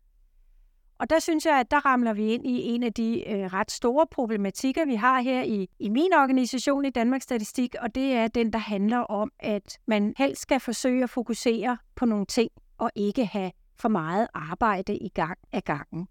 Og 0.99 1.11
der 1.11 1.19
synes 1.19 1.47
jeg, 1.47 1.61
at 1.61 1.71
der 1.71 1.87
ramler 1.87 2.13
vi 2.13 2.35
ind 2.35 2.47
i 2.47 2.63
en 2.63 2.83
af 2.83 2.93
de 2.93 3.29
øh, 3.29 3.45
ret 3.45 3.71
store 3.71 4.07
problematikker, 4.11 4.85
vi 4.85 4.95
har 4.95 5.21
her 5.21 5.43
i, 5.43 5.69
i 5.79 5.89
min 5.89 6.13
organisation 6.15 6.85
i 6.85 6.91
Danmarks 6.91 7.25
Statistik, 7.25 7.75
og 7.81 7.95
det 7.95 8.13
er 8.13 8.29
den, 8.29 8.53
der 8.53 8.59
handler 8.59 8.99
om, 8.99 9.33
at 9.41 9.79
man 9.87 10.15
helst 10.19 10.43
skal 10.43 10.61
forsøge 10.61 11.03
at 11.03 11.11
fokusere 11.11 11.79
på 11.97 12.07
nogle 12.07 12.27
ting, 12.27 12.51
og 12.79 12.91
ikke 12.95 13.27
have 13.27 13.53
for 13.81 13.89
meget 13.89 14.29
arbejde 14.35 14.97
i 14.97 15.09
gang 15.09 15.39
af 15.53 15.65
gangen. 15.65 16.09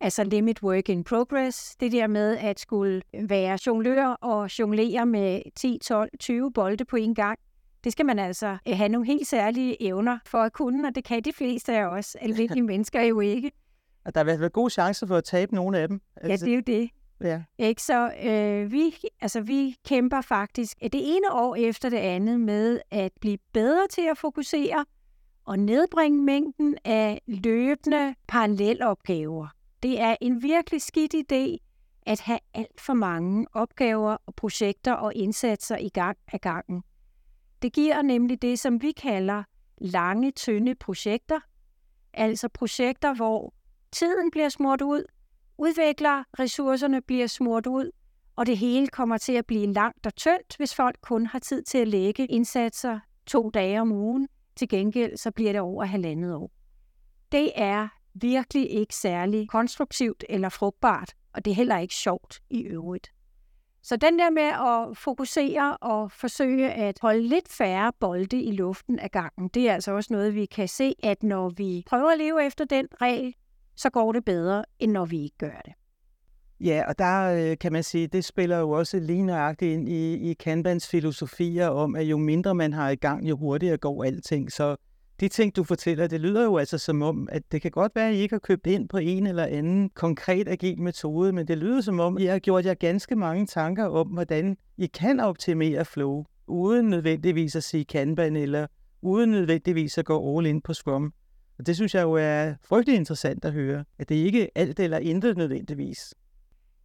Altså 0.00 0.24
limit 0.24 0.62
work 0.62 0.88
in 0.88 1.04
progress, 1.04 1.76
det 1.76 1.92
der 1.92 2.06
med 2.06 2.36
at 2.36 2.60
skulle 2.60 3.02
være 3.28 3.58
jonglør 3.66 4.06
og 4.06 4.58
jonglere 4.58 5.06
med 5.06 5.42
10, 5.56 5.78
12, 5.82 6.10
20 6.20 6.52
bolde 6.52 6.84
på 6.84 6.96
en 6.96 7.14
gang, 7.14 7.38
det 7.84 7.92
skal 7.92 8.06
man 8.06 8.18
altså 8.18 8.56
øh, 8.68 8.76
have 8.76 8.88
nogle 8.88 9.06
helt 9.06 9.26
særlige 9.26 9.82
evner 9.82 10.18
for 10.26 10.38
at 10.38 10.52
kunne, 10.52 10.88
og 10.88 10.94
det 10.94 11.04
kan 11.04 11.22
de 11.22 11.32
fleste 11.32 11.76
af 11.76 11.84
os 11.84 12.14
almindelige 12.14 12.62
mennesker 12.62 13.02
jo 13.02 13.20
ikke. 13.20 13.52
Og 14.08 14.14
der 14.14 14.24
vil 14.24 14.40
være 14.40 14.48
gode 14.48 14.70
chancer 14.70 15.06
for 15.06 15.16
at 15.16 15.24
tabe 15.24 15.54
nogle 15.54 15.78
af 15.78 15.88
dem. 15.88 16.00
Altså, 16.16 16.46
ja, 16.46 16.50
det 16.50 16.52
er 16.52 16.74
jo 16.74 16.80
det. 16.80 16.90
Ja. 17.20 17.42
Ikke? 17.58 17.82
Så 17.82 18.12
øh, 18.22 18.72
vi, 18.72 18.94
altså, 19.20 19.40
vi 19.40 19.76
kæmper 19.86 20.20
faktisk 20.20 20.80
det 20.80 21.16
ene 21.16 21.32
år 21.32 21.56
efter 21.56 21.88
det 21.88 21.96
andet 21.96 22.40
med 22.40 22.80
at 22.90 23.12
blive 23.20 23.38
bedre 23.52 23.86
til 23.90 24.08
at 24.10 24.18
fokusere, 24.18 24.84
og 25.44 25.58
nedbringe 25.58 26.22
mængden 26.22 26.78
af 26.84 27.20
løbende 27.26 28.14
parallelopgaver. 28.28 29.46
Det 29.82 30.00
er 30.00 30.16
en 30.20 30.42
virkelig 30.42 30.82
skidt 30.82 31.14
idé 31.14 31.56
at 32.06 32.20
have 32.20 32.38
alt 32.54 32.80
for 32.80 32.94
mange 32.94 33.46
opgaver 33.52 34.16
og 34.26 34.34
projekter 34.34 34.92
og 34.92 35.14
indsatser 35.14 35.76
i 35.76 35.88
gang 35.88 36.18
af 36.32 36.40
gangen. 36.40 36.82
Det 37.62 37.72
giver 37.72 38.02
nemlig 38.02 38.42
det, 38.42 38.58
som 38.58 38.82
vi 38.82 38.92
kalder 38.92 39.42
lange, 39.78 40.30
tynde 40.30 40.74
projekter, 40.74 41.40
altså 42.14 42.48
projekter, 42.48 43.14
hvor 43.14 43.54
tiden 43.92 44.30
bliver 44.30 44.48
smurt 44.48 44.82
ud, 44.82 45.04
udvikler 45.58 46.24
ressourcerne 46.38 47.02
bliver 47.02 47.26
smurt 47.26 47.66
ud, 47.66 47.90
og 48.36 48.46
det 48.46 48.58
hele 48.58 48.88
kommer 48.88 49.18
til 49.18 49.32
at 49.32 49.46
blive 49.46 49.72
langt 49.72 50.06
og 50.06 50.14
tyndt, 50.14 50.56
hvis 50.56 50.74
folk 50.74 50.96
kun 51.00 51.26
har 51.26 51.38
tid 51.38 51.62
til 51.62 51.78
at 51.78 51.88
lægge 51.88 52.26
indsatser 52.26 53.00
to 53.26 53.50
dage 53.50 53.80
om 53.80 53.92
ugen, 53.92 54.28
til 54.56 54.68
gengæld 54.68 55.16
så 55.16 55.30
bliver 55.30 55.52
det 55.52 55.60
over 55.60 55.84
halvandet 55.84 56.34
år. 56.34 56.50
Det 57.32 57.52
er 57.54 57.88
virkelig 58.14 58.70
ikke 58.70 58.94
særlig 58.94 59.48
konstruktivt 59.48 60.24
eller 60.28 60.48
frugtbart, 60.48 61.12
og 61.32 61.44
det 61.44 61.50
er 61.50 61.54
heller 61.54 61.78
ikke 61.78 61.94
sjovt 61.94 62.40
i 62.50 62.62
øvrigt. 62.62 63.10
Så 63.82 63.96
den 63.96 64.18
der 64.18 64.30
med 64.30 64.42
at 64.42 64.96
fokusere 64.96 65.76
og 65.76 66.12
forsøge 66.12 66.72
at 66.72 66.98
holde 67.02 67.22
lidt 67.22 67.48
færre 67.48 67.92
bolde 68.00 68.42
i 68.42 68.52
luften 68.52 68.98
af 68.98 69.10
gangen, 69.10 69.48
det 69.48 69.68
er 69.68 69.74
altså 69.74 69.92
også 69.92 70.12
noget, 70.12 70.34
vi 70.34 70.46
kan 70.46 70.68
se, 70.68 70.94
at 71.02 71.22
når 71.22 71.48
vi 71.48 71.82
prøver 71.86 72.10
at 72.10 72.18
leve 72.18 72.46
efter 72.46 72.64
den 72.64 72.88
regel, 73.02 73.34
så 73.78 73.90
går 73.90 74.12
det 74.12 74.24
bedre, 74.24 74.64
end 74.78 74.92
når 74.92 75.04
vi 75.04 75.22
ikke 75.22 75.38
gør 75.38 75.60
det. 75.64 75.72
Ja, 76.60 76.84
og 76.88 76.98
der 76.98 77.50
øh, 77.50 77.58
kan 77.58 77.72
man 77.72 77.82
sige, 77.82 78.06
det 78.06 78.24
spiller 78.24 78.58
jo 78.58 78.70
også 78.70 79.00
lige 79.00 79.22
nøjagtigt 79.22 79.72
ind 79.72 79.88
i, 79.88 80.30
i 80.30 80.34
Kanbans 80.34 80.88
filosofier 80.88 81.68
om, 81.68 81.96
at 81.96 82.02
jo 82.02 82.16
mindre 82.16 82.54
man 82.54 82.72
har 82.72 82.90
i 82.90 82.94
gang, 82.94 83.28
jo 83.28 83.36
hurtigere 83.36 83.76
går 83.76 84.04
alting. 84.04 84.52
Så 84.52 84.76
de 85.20 85.28
ting, 85.28 85.56
du 85.56 85.64
fortæller, 85.64 86.06
det 86.06 86.20
lyder 86.20 86.44
jo 86.44 86.56
altså 86.56 86.78
som 86.78 87.02
om, 87.02 87.28
at 87.32 87.42
det 87.52 87.62
kan 87.62 87.70
godt 87.70 87.92
være, 87.94 88.08
at 88.08 88.14
I 88.14 88.18
ikke 88.18 88.34
har 88.34 88.38
købt 88.38 88.66
ind 88.66 88.88
på 88.88 88.98
en 88.98 89.26
eller 89.26 89.44
anden 89.44 89.90
konkret 89.90 90.48
agil 90.48 90.80
metode, 90.80 91.32
men 91.32 91.48
det 91.48 91.58
lyder 91.58 91.80
som 91.80 92.00
om, 92.00 92.18
I 92.18 92.24
har 92.24 92.38
gjort 92.38 92.66
jer 92.66 92.74
ganske 92.74 93.16
mange 93.16 93.46
tanker 93.46 93.86
om, 93.86 94.08
hvordan 94.08 94.56
I 94.76 94.86
kan 94.86 95.20
optimere 95.20 95.84
flow, 95.84 96.24
uden 96.46 96.88
nødvendigvis 96.88 97.56
at 97.56 97.64
sige 97.64 97.84
Kanban, 97.84 98.36
eller 98.36 98.66
uden 99.02 99.30
nødvendigvis 99.30 99.98
at 99.98 100.04
gå 100.04 100.38
all 100.38 100.46
in 100.46 100.60
på 100.60 100.74
Scrum. 100.74 101.12
Og 101.58 101.66
det 101.66 101.76
synes 101.76 101.94
jeg 101.94 102.02
jo 102.02 102.12
er 102.12 102.54
frygtelig 102.64 102.96
interessant 102.96 103.44
at 103.44 103.52
høre, 103.52 103.84
at 103.98 104.08
det 104.08 104.14
ikke 104.14 104.42
er 104.42 104.48
alt 104.54 104.80
eller 104.80 104.98
intet 104.98 105.36
nødvendigvis. 105.36 106.14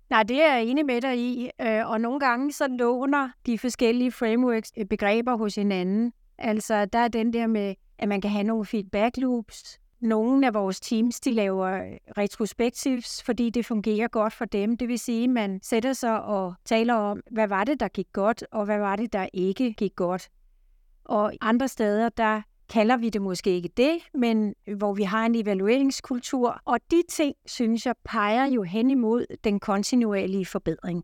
Nej, 0.09 0.23
det 0.23 0.41
er 0.41 0.53
jeg 0.53 0.65
enig 0.65 0.85
med 0.85 1.01
dig 1.01 1.17
i. 1.17 1.49
Øh, 1.61 1.89
og 1.89 2.01
nogle 2.01 2.19
gange 2.19 2.51
så 2.51 2.67
låner 2.67 3.29
de 3.45 3.57
forskellige 3.59 4.11
frameworks 4.11 4.71
øh, 4.77 4.85
begreber 4.85 5.37
hos 5.37 5.55
hinanden. 5.55 6.13
Altså, 6.37 6.85
der 6.85 6.99
er 6.99 7.07
den 7.07 7.33
der 7.33 7.47
med, 7.47 7.75
at 7.99 8.07
man 8.07 8.21
kan 8.21 8.31
have 8.31 8.43
nogle 8.43 8.65
feedback 8.65 9.17
loops. 9.17 9.79
Nogle 9.99 10.47
af 10.47 10.53
vores 10.53 10.79
teams, 10.79 11.19
de 11.19 11.31
laver 11.31 11.67
øh, 11.67 11.97
retrospectives, 12.17 13.23
fordi 13.23 13.49
det 13.49 13.65
fungerer 13.65 14.07
godt 14.07 14.33
for 14.33 14.45
dem. 14.45 14.77
Det 14.77 14.87
vil 14.87 14.99
sige, 14.99 15.23
at 15.23 15.29
man 15.29 15.59
sætter 15.63 15.93
sig 15.93 16.21
og 16.21 16.53
taler 16.65 16.93
om, 16.93 17.21
hvad 17.31 17.47
var 17.47 17.63
det, 17.63 17.79
der 17.79 17.87
gik 17.87 18.07
godt, 18.13 18.43
og 18.51 18.65
hvad 18.65 18.79
var 18.79 18.95
det, 18.95 19.13
der 19.13 19.27
ikke 19.33 19.73
gik 19.73 19.95
godt. 19.95 20.29
Og 21.05 21.33
andre 21.41 21.67
steder, 21.67 22.09
der 22.09 22.41
kalder 22.69 22.97
vi 22.97 23.09
det 23.09 23.21
måske 23.21 23.49
ikke 23.49 23.69
det, 23.77 23.91
men 24.13 24.53
hvor 24.77 24.93
vi 24.93 25.03
har 25.03 25.25
en 25.25 25.35
evalueringskultur. 25.35 26.61
Og 26.65 26.79
de 26.91 27.03
ting, 27.09 27.35
synes 27.45 27.85
jeg, 27.85 27.95
peger 28.05 28.45
jo 28.45 28.63
hen 28.63 28.89
imod 28.89 29.25
den 29.43 29.59
kontinuerlige 29.59 30.45
forbedring. 30.45 31.03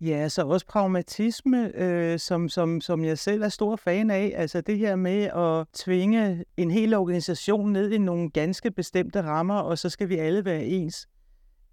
Ja, 0.00 0.28
så 0.28 0.42
også 0.42 0.66
pragmatisme, 0.66 1.72
øh, 1.74 2.18
som, 2.18 2.48
som, 2.48 2.80
som 2.80 3.04
jeg 3.04 3.18
selv 3.18 3.42
er 3.42 3.48
stor 3.48 3.76
fan 3.76 4.10
af. 4.10 4.32
Altså 4.36 4.60
det 4.60 4.78
her 4.78 4.96
med 4.96 5.22
at 5.22 5.66
tvinge 5.74 6.44
en 6.56 6.70
hel 6.70 6.94
organisation 6.94 7.72
ned 7.72 7.92
i 7.92 7.98
nogle 7.98 8.30
ganske 8.30 8.70
bestemte 8.70 9.22
rammer, 9.22 9.54
og 9.54 9.78
så 9.78 9.88
skal 9.88 10.08
vi 10.08 10.16
alle 10.16 10.44
være 10.44 10.64
ens. 10.64 11.08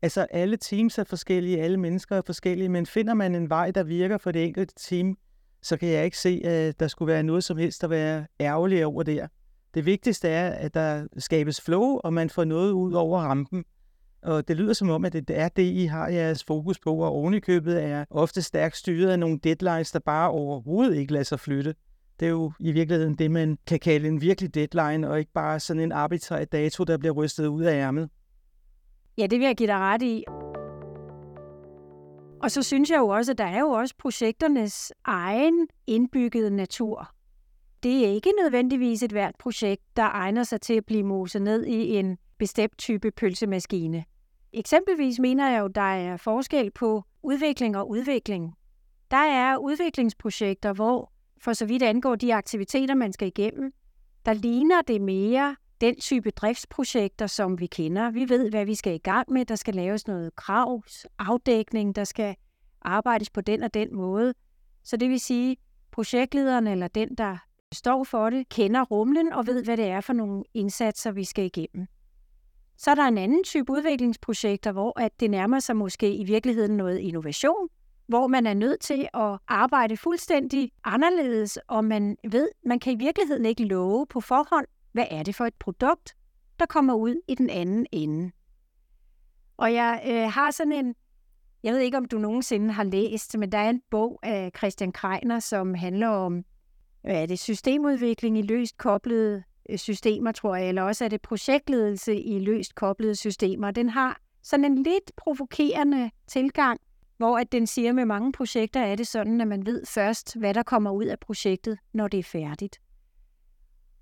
Altså 0.02 0.28
alle 0.30 0.58
teams 0.58 0.98
er 0.98 1.04
forskellige, 1.04 1.62
alle 1.62 1.78
mennesker 1.78 2.16
er 2.16 2.22
forskellige, 2.26 2.70
men 2.70 2.86
finder 2.86 3.14
man 3.14 3.36
en 3.36 3.50
vej, 3.50 3.72
der 3.72 3.84
virker 3.84 4.18
for 4.18 4.32
det 4.32 4.46
enkelte 4.46 4.74
team, 4.78 5.18
så 5.62 5.78
kan 5.78 5.90
jeg 5.90 6.06
ikke 6.06 6.18
se, 6.18 6.42
at 6.44 6.80
der 6.80 6.88
skulle 6.88 7.14
være 7.14 7.24
noget 7.24 7.44
som 7.44 7.58
helst 7.58 7.84
at 7.84 7.90
være 7.90 8.26
ærgerlig 8.40 8.86
over 8.86 9.04
der. 9.04 9.28
Det 9.74 9.86
vigtigste 9.86 10.28
er, 10.28 10.50
at 10.50 10.74
der 10.74 11.08
skabes 11.18 11.62
flow, 11.62 12.00
og 12.04 12.14
man 12.14 12.30
får 12.30 12.44
noget 12.44 12.72
ud 12.72 12.94
over 12.94 13.20
rampen. 13.20 13.64
Og 14.22 14.48
det 14.48 14.58
lyder 14.58 14.74
som 14.74 14.90
om, 14.90 15.06
at 15.06 15.14
det 15.14 15.30
er 15.30 15.50
det, 15.50 15.64
I 15.64 15.86
har 15.86 16.08
jeres 16.08 16.44
fokus 16.44 16.80
på, 16.80 16.96
og 16.96 17.12
ovenikøbet 17.12 17.84
er 17.84 18.06
ofte 18.10 18.42
stærkt 18.42 18.78
styret 18.78 19.10
af 19.10 19.20
nogle 19.20 19.40
deadlines, 19.44 19.92
der 19.92 20.00
bare 20.00 20.30
overhovedet 20.30 20.98
ikke 20.98 21.14
lader 21.14 21.24
sig 21.24 21.40
flytte. 21.40 21.76
Det 22.20 22.26
er 22.26 22.30
jo 22.30 22.52
i 22.60 22.72
virkeligheden 22.72 23.16
det, 23.16 23.32
man 23.32 23.58
kan 23.68 23.80
kalde 23.80 24.08
en 24.08 24.22
virkelig 24.22 24.56
deadline, 24.56 25.10
og 25.10 25.20
ikke 25.20 25.32
bare 25.34 25.60
sådan 25.60 25.84
en 25.84 25.92
arbitrær 25.92 26.46
dato, 26.46 26.84
der 26.84 26.98
bliver 26.98 27.14
rystet 27.14 27.48
ud 27.48 27.64
af 27.64 27.74
ærmet. 27.74 28.10
Ja, 29.18 29.28
det 29.28 29.40
vil 29.40 29.46
jeg 29.46 29.56
give 29.56 29.68
dig 29.68 29.78
ret 29.78 30.02
i. 30.02 30.24
Og 32.44 32.52
så 32.52 32.64
synes 32.64 32.90
jeg 32.90 32.98
jo 32.98 33.08
også, 33.08 33.32
at 33.32 33.38
der 33.38 33.46
er 33.46 33.60
jo 33.60 33.70
også 33.70 33.96
projekternes 33.98 34.94
egen 35.04 35.68
indbyggede 35.88 36.50
natur. 36.50 37.10
Det 37.84 38.06
er 38.06 38.10
ikke 38.10 38.34
nødvendigvis 38.44 39.04
et 39.04 39.12
hvert 39.12 39.36
projekt, 39.40 39.82
der 39.96 40.04
egner 40.04 40.44
sig 40.44 40.62
til 40.62 40.74
at 40.74 40.86
blive 40.86 41.04
moset 41.04 41.42
ned 41.42 41.66
i 41.66 41.98
en 41.98 42.18
bestemt 42.38 42.78
type 42.78 43.12
pølsemaskine. 43.12 44.04
Eksempelvis 44.54 45.20
mener 45.20 45.50
jeg 45.50 45.60
jo, 45.60 45.68
der 45.68 45.82
er 45.82 46.18
forskel 46.18 46.72
på 46.72 47.04
udvikling 47.24 47.78
og 47.78 47.90
udvikling. 47.90 48.54
Der 49.12 49.18
er 49.18 49.58
udviklingsprojekter, 49.58 50.74
hvor 50.74 51.12
for 51.42 51.54
så 51.54 51.66
vidt 51.66 51.84
angår 51.84 52.16
de 52.16 52.36
aktiviteter, 52.36 52.96
man 52.96 53.14
skal 53.14 53.28
igennem, 53.28 53.72
der 54.26 54.34
ligner 54.34 54.82
det 54.82 55.02
mere 55.02 55.56
den 55.82 55.96
type 55.96 56.32
driftsprojekter, 56.32 57.28
som 57.28 57.60
vi 57.60 57.66
kender. 57.66 58.12
Vi 58.12 58.30
ved, 58.30 58.50
hvad 58.50 58.66
vi 58.66 58.76
skal 58.76 58.94
i 58.94 58.98
gang 58.98 59.32
med. 59.32 59.46
Der 59.46 59.56
skal 59.56 59.76
laves 59.76 60.08
noget 60.08 60.36
krav, 60.36 60.84
afdækning, 61.20 61.96
der 61.96 62.04
skal 62.04 62.36
arbejdes 62.82 63.30
på 63.30 63.42
den 63.42 63.64
og 63.64 63.74
den 63.74 63.96
måde. 63.96 64.34
Så 64.84 64.98
det 64.98 65.10
vil 65.10 65.20
sige, 65.20 65.58
projektlederen 65.92 66.68
eller 66.68 66.88
den, 66.88 67.16
der 67.16 67.38
står 67.74 68.04
for 68.04 68.30
det, 68.30 68.50
kender 68.50 68.82
rumlen 68.82 69.34
og 69.34 69.48
ved, 69.48 69.64
hvad 69.64 69.78
det 69.78 69.86
er 69.86 70.02
for 70.02 70.14
nogle 70.14 70.44
indsatser, 70.54 71.12
vi 71.12 71.24
skal 71.24 71.46
igennem. 71.46 71.88
Så 72.78 72.92
er 72.92 72.96
der 72.96 73.04
en 73.04 73.18
anden 73.18 73.44
type 73.44 73.72
udviklingsprojekter, 73.74 74.72
hvor 74.72 75.00
at 75.00 75.20
det 75.20 75.32
nærmer 75.32 75.60
sig 75.60 75.76
måske 75.76 76.16
i 76.16 76.24
virkeligheden 76.24 76.78
noget 76.78 77.00
innovation, 77.00 77.70
hvor 78.08 78.28
man 78.28 78.48
er 78.48 78.54
nødt 78.54 78.80
til 78.80 79.08
at 79.14 79.38
arbejde 79.48 79.98
fuldstændig 79.98 80.72
anderledes, 80.84 81.60
og 81.68 81.86
man 81.86 82.18
ved, 82.32 82.50
man 82.66 82.80
kan 82.80 82.94
i 82.94 82.96
virkeligheden 82.96 83.46
ikke 83.46 83.66
love 83.66 84.08
på 84.08 84.22
forhånd, 84.22 84.66
hvad 84.92 85.06
er 85.12 85.24
det 85.24 85.36
for 85.36 85.46
et 85.46 85.56
produkt, 85.60 86.16
der 86.60 86.66
kommer 86.66 86.94
ud 86.94 87.16
i 87.28 87.36
den 87.36 87.50
anden 87.50 87.86
ende. 87.92 88.32
Og 89.58 89.74
jeg 89.74 90.04
øh, 90.08 90.32
har 90.32 90.52
sådan 90.52 90.74
en, 90.74 90.96
jeg 91.64 91.74
ved 91.74 91.80
ikke 91.80 91.98
om 91.98 92.06
du 92.06 92.18
nogensinde 92.18 92.72
har 92.72 92.84
læst, 92.84 93.38
men 93.38 93.52
der 93.52 93.58
er 93.58 93.70
en 93.70 93.82
bog 93.92 94.20
af 94.24 94.52
Christian 94.58 94.92
Kreiner, 94.92 95.40
som 95.40 95.74
handler 95.74 96.08
om, 96.08 96.46
hvad 97.02 97.22
er 97.22 97.26
det, 97.26 97.40
systemudvikling 97.40 98.38
i 98.38 98.42
løst 98.42 98.78
koblede 98.78 99.44
øh, 99.70 99.78
systemer, 99.78 100.32
tror 100.32 100.56
jeg, 100.56 100.70
eller 100.70 100.82
også 100.82 101.06
er 101.06 101.10
det 101.10 101.22
projektledelse 101.22 102.22
i 102.22 102.40
løst 102.40 102.76
koblede 102.76 103.16
systemer. 103.16 103.72
Den 103.72 103.90
har 103.90 104.20
sådan 104.44 104.66
en 104.66 104.84
lidt 104.84 105.12
provokerende 105.18 106.12
tilgang, 106.28 106.80
hvor 107.18 107.38
at 107.38 107.52
den 107.52 107.68
siger, 107.68 107.90
at 107.90 107.96
med 107.96 108.06
mange 108.06 108.32
projekter 108.32 108.80
er 108.80 108.96
det 108.96 109.08
sådan, 109.08 109.42
at 109.42 109.48
man 109.48 109.66
ved 109.66 109.86
først, 109.86 110.36
hvad 110.36 110.54
der 110.54 110.64
kommer 110.64 110.92
ud 110.92 111.06
af 111.06 111.20
projektet, 111.20 111.78
når 111.94 112.08
det 112.08 112.18
er 112.18 112.24
færdigt. 112.24 112.82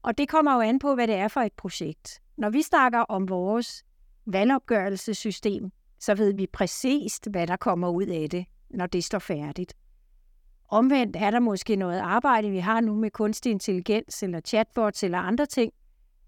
Og 0.01 0.17
det 0.17 0.29
kommer 0.29 0.53
jo 0.53 0.59
an 0.59 0.79
på, 0.79 0.95
hvad 0.95 1.07
det 1.07 1.15
er 1.15 1.27
for 1.27 1.41
et 1.41 1.53
projekt. 1.53 2.21
Når 2.37 2.49
vi 2.49 2.61
snakker 2.61 2.99
om 2.99 3.29
vores 3.29 3.83
valgopgørelsessystem, 4.25 5.71
så 5.99 6.15
ved 6.15 6.33
vi 6.33 6.47
præcist, 6.47 7.27
hvad 7.31 7.47
der 7.47 7.55
kommer 7.55 7.89
ud 7.89 8.05
af 8.05 8.29
det, 8.29 8.45
når 8.69 8.85
det 8.85 9.03
står 9.03 9.19
færdigt. 9.19 9.73
Omvendt 10.69 11.15
er 11.15 11.31
der 11.31 11.39
måske 11.39 11.75
noget 11.75 11.99
arbejde, 11.99 12.49
vi 12.49 12.59
har 12.59 12.81
nu 12.81 12.95
med 12.95 13.11
kunstig 13.11 13.51
intelligens 13.51 14.23
eller 14.23 14.39
chatbots 14.39 15.03
eller 15.03 15.17
andre 15.17 15.45
ting, 15.45 15.73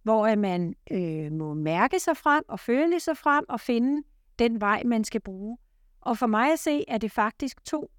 hvor 0.04 0.36
man 0.36 0.76
øh, 0.92 1.32
må 1.32 1.54
mærke 1.54 2.00
sig 2.00 2.18
frem 2.18 2.44
og 2.48 2.60
føle 2.60 3.00
sig 3.00 3.18
frem 3.18 3.46
og 3.50 3.60
finde 3.60 4.04
den 4.40 4.62
vej, 4.62 4.84
man 4.86 5.04
skal 5.04 5.22
bruge. 5.22 5.58
Og 6.02 6.18
for 6.18 6.28
mig 6.28 6.54
at 6.54 6.60
se, 6.60 6.86
er 6.88 6.98
det 6.98 7.12
faktisk 7.12 7.66
to 7.66 7.92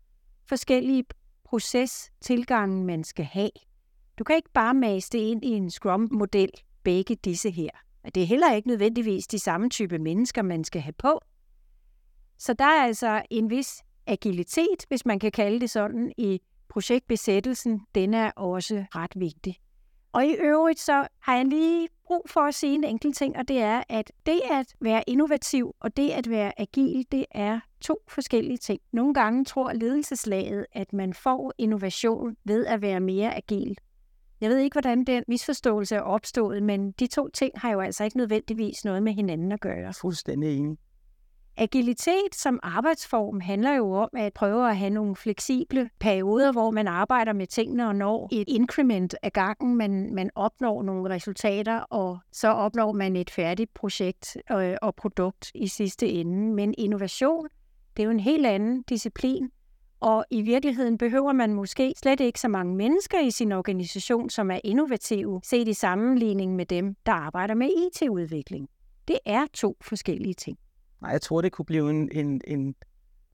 forskellige 0.48 1.04
procestilgange, 1.44 2.84
man 2.84 3.04
skal 3.04 3.24
have. 3.24 3.50
Du 4.18 4.24
kan 4.24 4.36
ikke 4.36 4.50
bare 4.54 4.74
mase 4.74 5.10
det 5.12 5.18
ind 5.18 5.44
i 5.44 5.48
en 5.48 5.70
Scrum-model, 5.70 6.50
begge 6.82 7.14
disse 7.14 7.50
her. 7.50 7.70
Det 8.14 8.22
er 8.22 8.26
heller 8.26 8.52
ikke 8.52 8.68
nødvendigvis 8.68 9.26
de 9.26 9.38
samme 9.38 9.68
type 9.68 9.98
mennesker, 9.98 10.42
man 10.42 10.64
skal 10.64 10.80
have 10.80 10.92
på. 10.92 11.20
Så 12.38 12.52
der 12.52 12.64
er 12.64 12.84
altså 12.84 13.22
en 13.30 13.50
vis 13.50 13.82
agilitet, 14.06 14.84
hvis 14.88 15.06
man 15.06 15.18
kan 15.18 15.32
kalde 15.32 15.60
det 15.60 15.70
sådan, 15.70 16.12
i 16.18 16.40
projektbesættelsen. 16.68 17.80
Den 17.94 18.14
er 18.14 18.30
også 18.30 18.84
ret 18.94 19.12
vigtig. 19.16 19.56
Og 20.12 20.26
i 20.26 20.34
øvrigt 20.34 20.80
så 20.80 21.06
har 21.20 21.36
jeg 21.36 21.44
lige 21.44 21.88
brug 22.06 22.26
for 22.30 22.40
at 22.40 22.54
sige 22.54 22.74
en 22.74 22.84
enkelt 22.84 23.16
ting, 23.16 23.36
og 23.36 23.48
det 23.48 23.58
er, 23.58 23.82
at 23.88 24.12
det 24.26 24.40
at 24.50 24.74
være 24.80 25.02
innovativ 25.06 25.74
og 25.80 25.96
det 25.96 26.10
at 26.10 26.30
være 26.30 26.60
agil, 26.60 27.06
det 27.12 27.26
er 27.30 27.60
to 27.80 27.98
forskellige 28.08 28.58
ting. 28.58 28.80
Nogle 28.92 29.14
gange 29.14 29.44
tror 29.44 29.72
ledelseslaget, 29.72 30.66
at 30.72 30.92
man 30.92 31.14
får 31.14 31.52
innovation 31.58 32.36
ved 32.44 32.66
at 32.66 32.82
være 32.82 33.00
mere 33.00 33.36
agil. 33.36 33.78
Jeg 34.42 34.50
ved 34.50 34.58
ikke, 34.58 34.74
hvordan 34.74 35.04
den 35.04 35.24
misforståelse 35.28 35.96
er 35.96 36.00
opstået, 36.00 36.62
men 36.62 36.92
de 36.92 37.06
to 37.06 37.28
ting 37.28 37.52
har 37.56 37.70
jo 37.72 37.80
altså 37.80 38.04
ikke 38.04 38.16
nødvendigvis 38.16 38.84
noget 38.84 39.02
med 39.02 39.12
hinanden 39.12 39.52
at 39.52 39.60
gøre. 39.60 39.92
Fuldstændig 39.92 40.56
enig. 40.56 40.78
Agilitet 41.56 42.34
som 42.34 42.60
arbejdsform 42.62 43.40
handler 43.40 43.74
jo 43.74 43.92
om 43.92 44.08
at 44.16 44.32
prøve 44.32 44.70
at 44.70 44.76
have 44.76 44.90
nogle 44.90 45.16
fleksible 45.16 45.90
perioder, 46.00 46.52
hvor 46.52 46.70
man 46.70 46.88
arbejder 46.88 47.32
med 47.32 47.46
tingene 47.46 47.88
og 47.88 47.96
når 47.96 48.28
et 48.32 48.48
increment 48.48 49.14
af 49.22 49.32
gangen. 49.32 49.76
Man, 49.76 50.14
man 50.14 50.30
opnår 50.34 50.82
nogle 50.82 51.14
resultater, 51.14 51.78
og 51.78 52.18
så 52.32 52.48
opnår 52.48 52.92
man 52.92 53.16
et 53.16 53.30
færdigt 53.30 53.74
projekt 53.74 54.36
og, 54.50 54.64
øh, 54.64 54.76
og 54.82 54.94
produkt 54.94 55.50
i 55.54 55.66
sidste 55.66 56.08
ende. 56.08 56.54
Men 56.54 56.74
innovation, 56.78 57.48
det 57.96 58.02
er 58.02 58.04
jo 58.04 58.10
en 58.10 58.20
helt 58.20 58.46
anden 58.46 58.82
disciplin, 58.82 59.50
og 60.02 60.24
i 60.30 60.42
virkeligheden 60.42 60.98
behøver 60.98 61.32
man 61.32 61.54
måske 61.54 61.94
slet 61.96 62.20
ikke 62.20 62.40
så 62.40 62.48
mange 62.48 62.76
mennesker 62.76 63.20
i 63.20 63.30
sin 63.30 63.52
organisation, 63.52 64.30
som 64.30 64.50
er 64.50 64.60
innovative, 64.64 65.40
set 65.44 65.68
i 65.68 65.72
sammenligning 65.72 66.56
med 66.56 66.66
dem, 66.66 66.94
der 67.06 67.12
arbejder 67.12 67.54
med 67.54 67.66
IT-udvikling. 67.66 68.68
Det 69.08 69.18
er 69.26 69.46
to 69.54 69.76
forskellige 69.80 70.34
ting. 70.34 70.58
Nej, 71.02 71.10
jeg 71.10 71.22
tror, 71.22 71.40
det 71.40 71.52
kunne 71.52 71.64
blive 71.64 71.90
en, 71.90 72.08
en, 72.12 72.40
en 72.46 72.74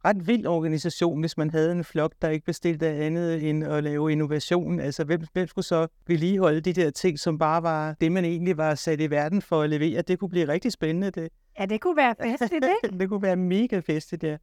ret 0.04 0.26
vild 0.26 0.46
organisation, 0.46 1.20
hvis 1.20 1.36
man 1.36 1.50
havde 1.50 1.72
en 1.72 1.84
flok, 1.84 2.12
der 2.22 2.28
ikke 2.28 2.46
bestilte 2.46 2.86
andet 2.86 3.50
end 3.50 3.64
at 3.64 3.84
lave 3.84 4.12
innovation. 4.12 4.80
Altså, 4.80 5.04
hvem, 5.04 5.20
hvem 5.32 5.46
skulle 5.46 5.64
så 5.64 5.86
vedligeholde 6.06 6.60
de 6.60 6.72
der 6.72 6.90
ting, 6.90 7.18
som 7.18 7.38
bare 7.38 7.62
var 7.62 7.96
det, 8.00 8.12
man 8.12 8.24
egentlig 8.24 8.56
var 8.56 8.74
sat 8.74 9.00
i 9.00 9.10
verden 9.10 9.42
for 9.42 9.62
at 9.62 9.70
levere? 9.70 10.02
Det 10.02 10.18
kunne 10.18 10.30
blive 10.30 10.48
rigtig 10.48 10.72
spændende, 10.72 11.10
det. 11.10 11.28
Ja, 11.58 11.66
det 11.66 11.80
kunne 11.80 11.96
være 11.96 12.14
festligt, 12.22 12.64
ikke? 12.82 12.96
det 13.00 13.08
kunne 13.08 13.22
være 13.22 13.36
mega 13.36 13.78
festligt, 13.78 14.22
ja. 14.22 14.36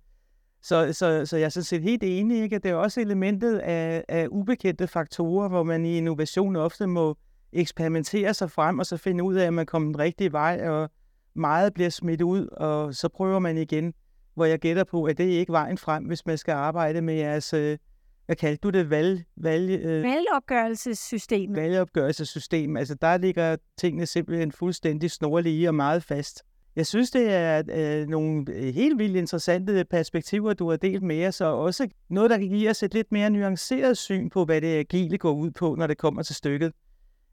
Så, 0.66 0.94
så, 0.94 1.26
så 1.26 1.38
jeg 1.38 1.46
er 1.46 1.50
sådan 1.50 1.64
set 1.64 1.82
helt 1.82 2.04
enig, 2.04 2.44
ikke? 2.44 2.60
det 2.60 2.72
er 2.72 2.76
også 2.76 3.02
elementet 3.02 3.58
af, 3.58 4.04
af 4.08 4.28
ubekendte 4.32 4.88
faktorer, 4.88 5.48
hvor 5.50 5.64
man 5.64 5.86
i 5.86 5.98
innovation 5.98 6.56
ofte 6.56 6.88
må 6.88 7.18
eksperimentere 7.54 8.34
sig 8.34 8.52
frem, 8.52 8.80
og 8.80 8.86
så 8.86 8.98
finde 8.98 9.24
ud 9.24 9.36
af, 9.36 9.48
at 9.48 9.54
man 9.54 9.66
kommer 9.66 9.88
den 9.88 10.00
rigtige 10.00 10.32
vej, 10.32 10.68
og 10.68 10.90
meget 11.34 11.74
bliver 11.74 11.90
smidt 11.90 12.22
ud, 12.22 12.48
og 12.48 12.96
så 12.96 13.10
prøver 13.10 13.40
man 13.40 13.58
igen, 13.58 13.94
hvor 14.34 14.46
jeg 14.46 14.60
gætter 14.60 14.84
på, 14.84 15.04
at 15.04 15.18
det 15.18 15.36
er 15.36 15.40
ikke 15.40 15.52
vejen 15.52 15.78
frem, 15.78 16.04
hvis 16.04 16.26
man 16.26 16.38
skal 16.38 16.52
arbejde 16.52 17.02
med 17.02 17.14
jeres 17.14 17.54
øh, 17.54 17.78
hvad 18.26 18.36
kaldte 18.36 18.62
du 18.62 18.70
det, 18.70 18.90
valg, 18.90 19.24
valg, 19.36 19.70
øh, 19.72 20.04
valgopgørelsessystemet. 20.04 21.56
Valgopgørelsessystem. 21.56 22.78
Altså 22.78 22.96
der 22.96 23.18
ligger 23.18 23.58
tingene 23.78 24.06
simpelthen 24.06 24.52
fuldstændig 24.52 25.12
snorlige 25.12 25.70
og 25.70 25.76
meget 25.76 26.04
fast. 26.04 26.44
Jeg 26.76 26.88
synes, 26.88 27.12
det 27.12 27.34
er 27.34 27.64
øh, 27.72 28.08
nogle 28.08 28.46
øh, 28.54 28.74
helt 28.74 29.00
vildt 29.00 29.18
interessante 29.18 29.86
perspektiver, 29.86 30.54
du 30.54 30.70
har 30.70 30.78
delt 30.78 31.04
med 31.04 31.28
os, 31.28 31.42
og 31.42 31.60
også 31.60 31.88
noget, 32.10 32.30
der 32.30 32.38
kan 32.38 32.50
give 32.50 32.70
os 32.70 32.84
et 32.84 32.94
lidt 32.94 33.12
mere 33.12 33.30
nuanceret 33.30 33.98
syn 33.98 34.30
på, 34.30 34.46
hvad 34.46 34.62
det 34.62 34.80
agile 34.80 35.18
går 35.18 35.32
ud 35.32 35.52
på, 35.52 35.76
når 35.76 35.88
det 35.88 35.98
kommer 35.98 36.24
til 36.24 36.36
stykket. 36.36 36.74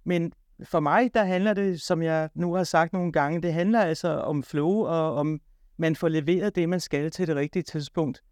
Men 0.05 0.33
for 0.65 0.81
mig, 0.81 1.15
der 1.15 1.25
handler 1.25 1.55
det, 1.55 1.81
som 1.81 2.03
jeg 2.03 2.29
nu 2.35 2.55
har 2.55 2.65
sagt 2.65 2.93
nogle 2.93 3.13
gange, 3.13 3.43
det 3.43 3.53
handler 3.53 3.81
altså 3.81 4.09
om 4.09 4.43
flow, 4.43 4.71
og 4.71 5.15
om 5.15 5.41
man 5.77 5.97
får 5.97 6.09
leveret 6.09 6.57
det, 6.57 6.69
man 6.69 6.81
skal 6.81 7.11
til 7.11 7.27
det 7.27 7.37
rigtige 7.37 7.63
tidspunkt. 7.63 8.23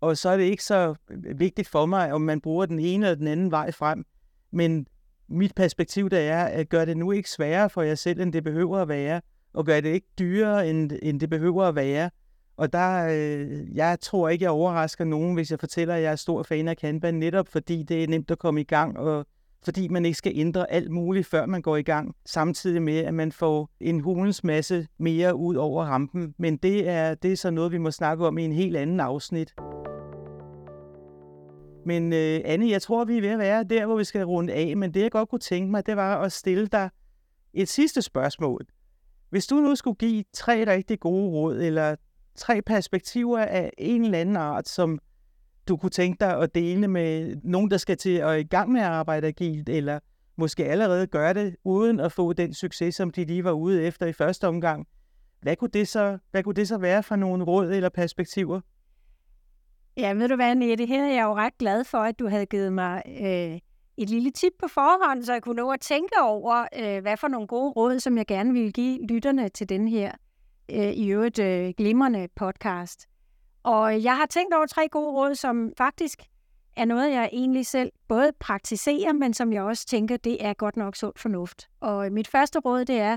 Og 0.00 0.16
så 0.16 0.28
er 0.28 0.36
det 0.36 0.44
ikke 0.44 0.64
så 0.64 0.94
øh, 1.10 1.40
vigtigt 1.40 1.68
for 1.68 1.86
mig, 1.86 2.12
om 2.12 2.20
man 2.20 2.40
bruger 2.40 2.66
den 2.66 2.78
ene 2.78 3.06
eller 3.06 3.18
den 3.18 3.26
anden 3.26 3.50
vej 3.50 3.72
frem. 3.72 4.04
Men 4.50 4.86
mit 5.28 5.54
perspektiv 5.54 6.10
der 6.10 6.18
er, 6.18 6.44
at 6.44 6.68
gøre 6.68 6.86
det 6.86 6.96
nu 6.96 7.12
ikke 7.12 7.30
sværere 7.30 7.70
for 7.70 7.82
jer 7.82 7.94
selv, 7.94 8.20
end 8.20 8.32
det 8.32 8.44
behøver 8.44 8.78
at 8.78 8.88
være, 8.88 9.20
og 9.54 9.66
gøre 9.66 9.80
det 9.80 9.88
ikke 9.88 10.08
dyrere, 10.18 10.70
end, 10.70 10.92
end 11.02 11.20
det 11.20 11.30
behøver 11.30 11.64
at 11.64 11.74
være. 11.74 12.10
Og 12.56 12.72
der, 12.72 13.08
øh, 13.10 13.76
jeg 13.76 14.00
tror 14.00 14.28
ikke, 14.28 14.42
jeg 14.42 14.50
overrasker 14.50 15.04
nogen, 15.04 15.34
hvis 15.34 15.50
jeg 15.50 15.60
fortæller, 15.60 15.94
at 15.94 16.02
jeg 16.02 16.12
er 16.12 16.16
stor 16.16 16.42
fan 16.42 16.68
af 16.68 16.76
Kanban, 16.76 17.14
netop 17.14 17.48
fordi 17.48 17.82
det 17.82 18.04
er 18.04 18.08
nemt 18.08 18.30
at 18.30 18.38
komme 18.38 18.60
i 18.60 18.64
gang, 18.64 18.98
og 18.98 19.26
fordi 19.64 19.88
man 19.88 20.04
ikke 20.04 20.18
skal 20.18 20.32
ændre 20.34 20.70
alt 20.70 20.90
muligt, 20.90 21.26
før 21.26 21.46
man 21.46 21.62
går 21.62 21.76
i 21.76 21.82
gang, 21.82 22.14
samtidig 22.26 22.82
med, 22.82 22.98
at 22.98 23.14
man 23.14 23.32
får 23.32 23.70
en 23.80 24.00
hulens 24.00 24.44
masse 24.44 24.86
mere 24.98 25.36
ud 25.36 25.56
over 25.56 25.84
rampen. 25.84 26.34
Men 26.38 26.56
det 26.56 26.88
er, 26.88 27.14
det 27.14 27.32
er 27.32 27.36
så 27.36 27.50
noget, 27.50 27.72
vi 27.72 27.78
må 27.78 27.90
snakke 27.90 28.26
om 28.26 28.38
i 28.38 28.44
en 28.44 28.52
helt 28.52 28.76
anden 28.76 29.00
afsnit. 29.00 29.54
Men 31.86 32.12
øh, 32.12 32.40
Anne, 32.44 32.70
jeg 32.70 32.82
tror, 32.82 33.04
vi 33.04 33.16
er 33.16 33.20
ved 33.20 33.28
at 33.28 33.38
være 33.38 33.64
der, 33.64 33.86
hvor 33.86 33.96
vi 33.96 34.04
skal 34.04 34.24
runde 34.24 34.52
af, 34.52 34.76
men 34.76 34.94
det 34.94 35.02
jeg 35.02 35.10
godt 35.10 35.28
kunne 35.28 35.38
tænke 35.38 35.70
mig, 35.70 35.86
det 35.86 35.96
var 35.96 36.20
at 36.22 36.32
stille 36.32 36.66
dig 36.66 36.90
et 37.54 37.68
sidste 37.68 38.02
spørgsmål. 38.02 38.66
Hvis 39.30 39.46
du 39.46 39.54
nu 39.54 39.74
skulle 39.74 39.96
give 39.96 40.24
tre 40.32 40.64
rigtig 40.66 41.00
gode 41.00 41.30
råd, 41.30 41.56
eller 41.56 41.96
tre 42.36 42.62
perspektiver 42.62 43.38
af 43.38 43.72
en 43.78 44.04
eller 44.04 44.18
anden 44.18 44.36
art, 44.36 44.68
som 44.68 44.98
du 45.68 45.76
kunne 45.76 45.90
tænke 45.90 46.20
dig 46.20 46.38
at 46.38 46.54
dele 46.54 46.88
med 46.88 47.36
nogen, 47.44 47.70
der 47.70 47.76
skal 47.76 47.96
til 47.96 48.16
at 48.16 48.40
i 48.40 48.42
gang 48.42 48.72
med 48.72 48.80
at 48.80 48.86
arbejde 48.86 49.26
agilt, 49.26 49.68
eller 49.68 49.98
måske 50.36 50.64
allerede 50.64 51.06
gøre 51.06 51.34
det, 51.34 51.56
uden 51.64 52.00
at 52.00 52.12
få 52.12 52.32
den 52.32 52.54
succes, 52.54 52.94
som 52.94 53.10
de 53.10 53.24
lige 53.24 53.44
var 53.44 53.52
ude 53.52 53.82
efter 53.82 54.06
i 54.06 54.12
første 54.12 54.48
omgang. 54.48 54.86
Hvad 55.42 55.56
kunne 55.56 55.70
det 55.70 55.88
så, 55.88 56.18
hvad 56.30 56.42
kunne 56.42 56.54
det 56.54 56.68
så 56.68 56.78
være 56.78 57.02
for 57.02 57.16
nogle 57.16 57.44
råd 57.44 57.70
eller 57.70 57.88
perspektiver? 57.88 58.60
Ja, 59.96 60.12
ved 60.12 60.28
du 60.28 60.36
hvad, 60.36 60.54
Nette, 60.54 60.86
her 60.86 61.04
er 61.04 61.14
jeg 61.14 61.24
jo 61.24 61.34
ret 61.34 61.58
glad 61.58 61.84
for, 61.84 61.98
at 61.98 62.18
du 62.18 62.28
havde 62.28 62.46
givet 62.46 62.72
mig 62.72 63.02
øh, 63.06 63.58
et 63.98 64.10
lille 64.10 64.30
tip 64.30 64.52
på 64.60 64.68
forhånd, 64.68 65.22
så 65.22 65.32
jeg 65.32 65.42
kunne 65.42 65.56
nå 65.56 65.70
at 65.70 65.80
tænke 65.80 66.14
over, 66.22 66.66
øh, 66.78 67.02
hvad 67.02 67.16
for 67.16 67.28
nogle 67.28 67.46
gode 67.46 67.72
råd, 67.72 68.00
som 68.00 68.18
jeg 68.18 68.26
gerne 68.26 68.52
ville 68.52 68.72
give 68.72 69.06
lytterne 69.06 69.48
til 69.48 69.68
den 69.68 69.88
her 69.88 70.12
øh, 70.70 70.92
i 70.92 71.08
øvrigt 71.08 71.38
øh, 71.38 71.74
glimrende 71.76 72.28
podcast. 72.36 73.06
Og 73.62 74.02
jeg 74.02 74.16
har 74.16 74.26
tænkt 74.26 74.54
over 74.54 74.66
tre 74.66 74.88
gode 74.88 75.12
råd, 75.12 75.34
som 75.34 75.72
faktisk 75.78 76.22
er 76.76 76.84
noget, 76.84 77.10
jeg 77.10 77.30
egentlig 77.32 77.66
selv 77.66 77.92
både 78.08 78.32
praktiserer, 78.40 79.12
men 79.12 79.34
som 79.34 79.52
jeg 79.52 79.62
også 79.62 79.86
tænker, 79.86 80.16
det 80.16 80.44
er 80.44 80.54
godt 80.54 80.76
nok 80.76 80.96
sund 80.96 81.14
fornuft. 81.16 81.68
Og 81.80 82.12
mit 82.12 82.28
første 82.28 82.58
råd, 82.58 82.84
det 82.84 82.98
er, 83.00 83.16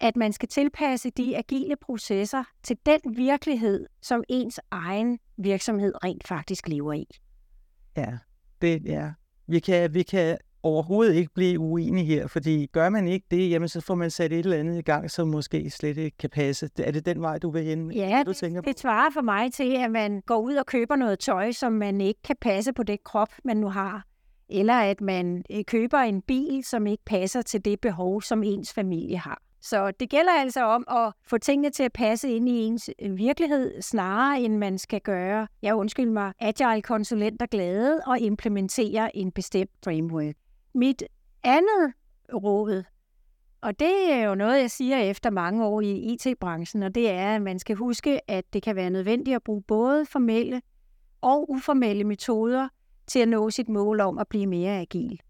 at 0.00 0.16
man 0.16 0.32
skal 0.32 0.48
tilpasse 0.48 1.10
de 1.10 1.36
agile 1.36 1.76
processer 1.76 2.44
til 2.62 2.76
den 2.86 3.00
virkelighed, 3.16 3.86
som 4.02 4.24
ens 4.28 4.60
egen 4.70 5.18
virksomhed 5.36 6.04
rent 6.04 6.28
faktisk 6.28 6.68
lever 6.68 6.92
i. 6.92 7.06
Ja, 7.96 8.18
det 8.62 8.92
er. 8.92 9.12
Vi 9.52 9.58
kan, 9.58 9.94
vi 9.94 10.02
kan 10.02 10.38
overhovedet 10.62 11.14
ikke 11.14 11.34
blive 11.34 11.58
uenige 11.58 12.04
her, 12.04 12.26
fordi 12.26 12.66
gør 12.66 12.88
man 12.88 13.08
ikke 13.08 13.26
det, 13.30 13.50
jamen 13.50 13.68
så 13.68 13.80
får 13.80 13.94
man 13.94 14.10
sat 14.10 14.32
et 14.32 14.38
eller 14.38 14.56
andet 14.56 14.78
i 14.78 14.82
gang, 14.82 15.10
som 15.10 15.28
måske 15.28 15.70
slet 15.70 15.96
ikke 15.96 16.16
kan 16.16 16.30
passe. 16.30 16.70
Er 16.78 16.90
det 16.90 17.06
den 17.06 17.22
vej, 17.22 17.38
du 17.38 17.50
vil 17.50 17.62
hen? 17.62 17.92
Ja, 17.92 18.22
du 18.26 18.32
tænker 18.32 18.60
det 18.60 18.80
svarer 18.80 19.10
for 19.10 19.20
mig 19.20 19.52
til, 19.52 19.76
at 19.76 19.90
man 19.90 20.22
går 20.26 20.38
ud 20.38 20.54
og 20.54 20.66
køber 20.66 20.96
noget 20.96 21.18
tøj, 21.18 21.52
som 21.52 21.72
man 21.72 22.00
ikke 22.00 22.22
kan 22.22 22.36
passe 22.40 22.72
på 22.72 22.82
det 22.82 23.04
krop, 23.04 23.28
man 23.44 23.56
nu 23.56 23.68
har. 23.68 24.06
Eller 24.48 24.74
at 24.74 25.00
man 25.00 25.44
øh, 25.50 25.64
køber 25.64 25.98
en 25.98 26.22
bil, 26.22 26.64
som 26.64 26.86
ikke 26.86 27.04
passer 27.04 27.42
til 27.42 27.64
det 27.64 27.80
behov, 27.80 28.22
som 28.22 28.42
ens 28.42 28.72
familie 28.72 29.16
har. 29.16 29.42
Så 29.62 29.90
det 29.90 30.10
gælder 30.10 30.32
altså 30.32 30.64
om 30.64 30.84
at 30.90 31.12
få 31.26 31.38
tingene 31.38 31.70
til 31.70 31.82
at 31.82 31.92
passe 31.92 32.28
ind 32.28 32.48
i 32.48 32.52
ens 32.52 32.90
øh, 32.98 33.16
virkelighed, 33.16 33.82
snarere 33.82 34.40
end 34.40 34.56
man 34.56 34.78
skal 34.78 35.00
gøre, 35.00 35.48
jeg 35.62 35.74
undskyld 35.74 36.10
mig, 36.10 36.32
agile 36.40 36.82
konsulenter 36.82 37.46
glade 37.46 38.00
og 38.06 38.18
implementere 38.18 39.16
en 39.16 39.32
bestemt 39.32 39.70
framework. 39.84 40.34
Mit 40.74 41.02
andet 41.44 41.92
råd, 42.34 42.84
og 43.60 43.80
det 43.80 44.12
er 44.12 44.24
jo 44.24 44.34
noget, 44.34 44.60
jeg 44.60 44.70
siger 44.70 44.98
efter 44.98 45.30
mange 45.30 45.64
år 45.64 45.80
i 45.80 45.90
e 45.90 46.12
IT-branchen, 46.12 46.82
og 46.82 46.94
det 46.94 47.10
er, 47.10 47.34
at 47.34 47.42
man 47.42 47.58
skal 47.58 47.76
huske, 47.76 48.30
at 48.30 48.44
det 48.52 48.62
kan 48.62 48.76
være 48.76 48.90
nødvendigt 48.90 49.34
at 49.34 49.42
bruge 49.42 49.62
både 49.62 50.06
formelle 50.06 50.62
og 51.20 51.50
uformelle 51.50 52.04
metoder 52.04 52.68
til 53.06 53.18
at 53.18 53.28
nå 53.28 53.50
sit 53.50 53.68
mål 53.68 54.00
om 54.00 54.18
at 54.18 54.28
blive 54.28 54.46
mere 54.46 54.80
agil. 54.80 55.20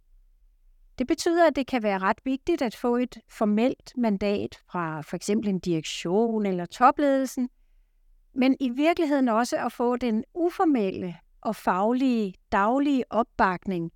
Det 0.99 1.07
betyder, 1.07 1.47
at 1.47 1.57
det 1.57 1.67
kan 1.67 1.83
være 1.83 1.99
ret 1.99 2.19
vigtigt 2.25 2.63
at 2.63 2.77
få 2.77 2.97
et 2.97 3.19
formelt 3.31 3.93
mandat 3.97 4.59
fra 4.71 5.01
for 5.01 5.17
eksempel 5.17 5.49
en 5.49 5.59
direktion 5.59 6.47
eller 6.47 6.67
topledelsen, 6.67 7.49
men 8.35 8.57
i 8.61 8.69
virkeligheden 8.69 9.29
også 9.29 9.57
at 9.57 9.73
få 9.73 9.97
den 9.97 10.25
uformelle 10.35 11.17
og 11.41 11.57
faglige 11.57 12.35
daglige 12.53 13.05
opbakning, 13.11 13.93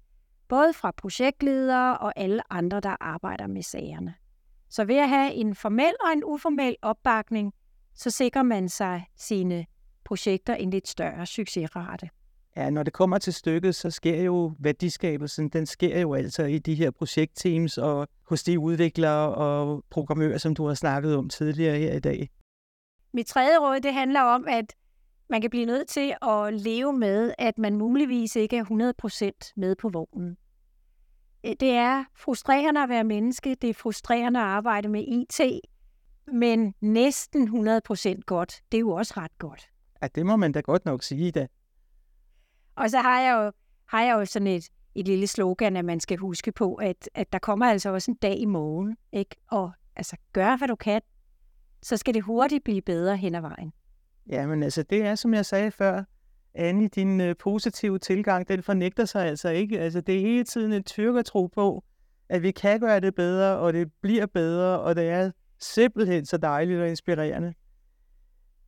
både 0.49 0.73
fra 0.73 0.91
projektledere 0.91 1.99
og 1.99 2.13
alle 2.17 2.53
andre, 2.53 2.81
der 2.81 2.97
arbejder 3.01 3.47
med 3.47 3.63
sagerne. 3.63 4.15
Så 4.69 4.85
ved 4.85 4.97
at 4.97 5.09
have 5.09 5.33
en 5.33 5.55
formel 5.55 5.93
og 6.01 6.13
en 6.13 6.25
uformel 6.25 6.77
opbakning, 6.83 7.53
så 7.95 8.11
sikrer 8.11 8.43
man 8.43 8.69
sig 8.69 9.07
sine 9.17 9.67
projekter 10.05 10.55
en 10.55 10.71
lidt 10.71 10.89
større 10.89 11.27
succesrate. 11.27 12.09
Ja, 12.57 12.71
når 12.71 12.83
det 12.83 12.93
kommer 12.93 13.19
til 13.19 13.33
stykket, 13.33 13.75
så 13.75 13.91
sker 13.91 14.23
jo 14.23 14.53
værdiskabelsen, 14.59 15.49
den 15.49 15.67
sker 15.67 16.01
jo 16.01 16.15
altså 16.15 16.43
i 16.43 16.59
de 16.59 16.75
her 16.75 16.91
projektteams 16.91 17.79
og 17.79 18.09
hos 18.29 18.43
de 18.43 18.59
udviklere 18.59 19.35
og 19.35 19.85
programmører, 19.91 20.39
som 20.39 20.55
du 20.55 20.67
har 20.67 20.75
snakket 20.75 21.17
om 21.17 21.29
tidligere 21.29 21.79
her 21.79 21.93
i 21.93 22.01
dag. 22.01 22.31
Mit 23.13 23.27
tredje 23.27 23.59
råd, 23.59 23.81
det 23.81 23.95
handler 23.95 24.21
om, 24.21 24.45
at 24.49 24.75
man 25.31 25.41
kan 25.41 25.51
blive 25.51 25.65
nødt 25.65 25.89
til 25.89 26.15
at 26.23 26.55
leve 26.55 26.93
med, 26.93 27.33
at 27.39 27.59
man 27.59 27.77
muligvis 27.77 28.37
ikke 28.37 28.57
er 28.57 28.65
100% 29.45 29.53
med 29.57 29.75
på 29.77 29.89
vognen. 29.89 30.37
Det 31.43 31.71
er 31.71 32.05
frustrerende 32.17 32.83
at 32.83 32.89
være 32.89 33.05
menneske, 33.05 33.57
det 33.63 33.71
er 33.71 33.75
frustrerende 33.75 34.41
at 34.41 34.47
arbejde 34.47 34.89
med 34.89 35.05
IT, 35.09 35.61
men 36.33 36.75
næsten 36.81 37.69
100% 37.69 38.21
godt, 38.27 38.63
det 38.73 38.79
er 38.79 38.81
jo 38.81 38.91
også 38.91 39.15
ret 39.17 39.39
godt. 39.39 39.71
Ja, 40.03 40.09
det 40.15 40.27
må 40.27 40.37
man 40.37 40.53
da 40.53 40.61
godt 40.61 40.85
nok 40.85 41.03
sige 41.03 41.31
da. 41.31 41.47
Og 42.77 42.91
så 42.91 42.99
har 42.99 43.21
jeg 43.21 43.45
jo, 43.45 43.53
har 43.87 44.03
jeg 44.03 44.15
jo 44.15 44.25
sådan 44.25 44.47
et, 44.47 44.69
et 44.95 45.07
lille 45.07 45.27
slogan, 45.27 45.77
at 45.77 45.85
man 45.85 46.01
skal 46.01 46.19
huske 46.19 46.53
på, 46.53 46.75
at, 46.75 47.09
at 47.15 47.33
der 47.33 47.39
kommer 47.39 47.67
altså 47.67 47.91
også 47.91 48.11
en 48.11 48.17
dag 48.17 48.39
i 48.39 48.45
morgen, 48.45 48.97
ikke? 49.13 49.37
Og 49.51 49.73
altså, 49.97 50.17
gør 50.33 50.57
hvad 50.57 50.69
du 50.69 50.77
kan, 50.77 51.01
så 51.83 51.97
skal 51.97 52.15
det 52.15 52.23
hurtigt 52.23 52.65
blive 52.65 52.83
bedre 52.83 53.17
hen 53.17 53.35
ad 53.35 53.41
vejen. 53.41 53.73
Ja, 54.31 54.47
men 54.47 54.63
altså, 54.63 54.83
det 54.83 55.03
er, 55.03 55.15
som 55.15 55.35
jeg 55.35 55.47
sagde 55.47 55.71
før, 55.71 56.05
Anne, 56.55 56.89
din 56.89 57.21
øh, 57.21 57.37
positive 57.39 57.99
tilgang, 57.99 58.49
den 58.49 58.63
fornægter 58.63 59.05
sig 59.05 59.27
altså 59.27 59.49
ikke. 59.49 59.81
Altså, 59.81 60.01
det 60.01 60.17
er 60.17 60.21
hele 60.21 60.45
tiden 60.45 60.73
en 60.73 60.85
tro 61.25 61.47
på, 61.47 61.85
at 62.29 62.43
vi 62.43 62.51
kan 62.51 62.81
gøre 62.81 63.01
det 63.01 63.15
bedre, 63.15 63.57
og 63.57 63.73
det 63.73 63.93
bliver 64.01 64.27
bedre, 64.27 64.81
og 64.81 64.97
det 64.97 65.09
er 65.09 65.31
simpelthen 65.61 66.27
så 66.27 66.37
dejligt 66.37 66.81
og 66.81 66.89
inspirerende. 66.89 67.55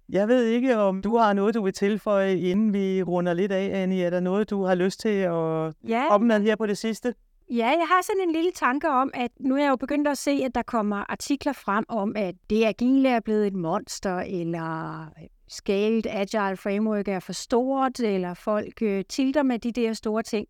Jeg 0.08 0.28
ved 0.28 0.44
ikke, 0.44 0.76
om 0.76 1.02
du 1.02 1.16
har 1.16 1.32
noget, 1.32 1.54
du 1.54 1.62
vil 1.64 1.72
tilføje, 1.72 2.36
inden 2.36 2.72
vi 2.72 3.02
runder 3.02 3.34
lidt 3.34 3.52
af, 3.52 3.82
Annie. 3.82 4.04
Er 4.04 4.10
der 4.10 4.20
noget, 4.20 4.50
du 4.50 4.62
har 4.62 4.74
lyst 4.74 5.00
til 5.00 5.08
at 5.08 5.74
ja. 5.88 6.18
med 6.18 6.42
her 6.42 6.56
på 6.56 6.66
det 6.66 6.78
sidste? 6.78 7.14
Ja, 7.50 7.66
jeg 7.66 7.86
har 7.88 8.02
sådan 8.02 8.28
en 8.28 8.32
lille 8.32 8.52
tanke 8.52 8.88
om, 8.88 9.10
at 9.14 9.30
nu 9.40 9.56
er 9.56 9.62
jeg 9.62 9.70
jo 9.70 9.76
begyndt 9.76 10.08
at 10.08 10.18
se, 10.18 10.30
at 10.30 10.54
der 10.54 10.62
kommer 10.62 11.10
artikler 11.10 11.52
frem 11.52 11.84
om, 11.88 12.12
at 12.16 12.34
det 12.50 12.64
agile 12.64 13.08
er 13.08 13.20
blevet 13.20 13.46
et 13.46 13.54
monster, 13.54 14.16
eller 14.16 15.06
scaled 15.48 16.06
agile 16.06 16.56
framework 16.56 17.08
er 17.08 17.20
for 17.20 17.32
stort, 17.32 18.00
eller 18.00 18.34
folk 18.34 18.82
øh, 18.82 19.04
tilter 19.08 19.42
med 19.42 19.58
de 19.58 19.72
der 19.72 19.92
store 19.92 20.22
ting. 20.22 20.46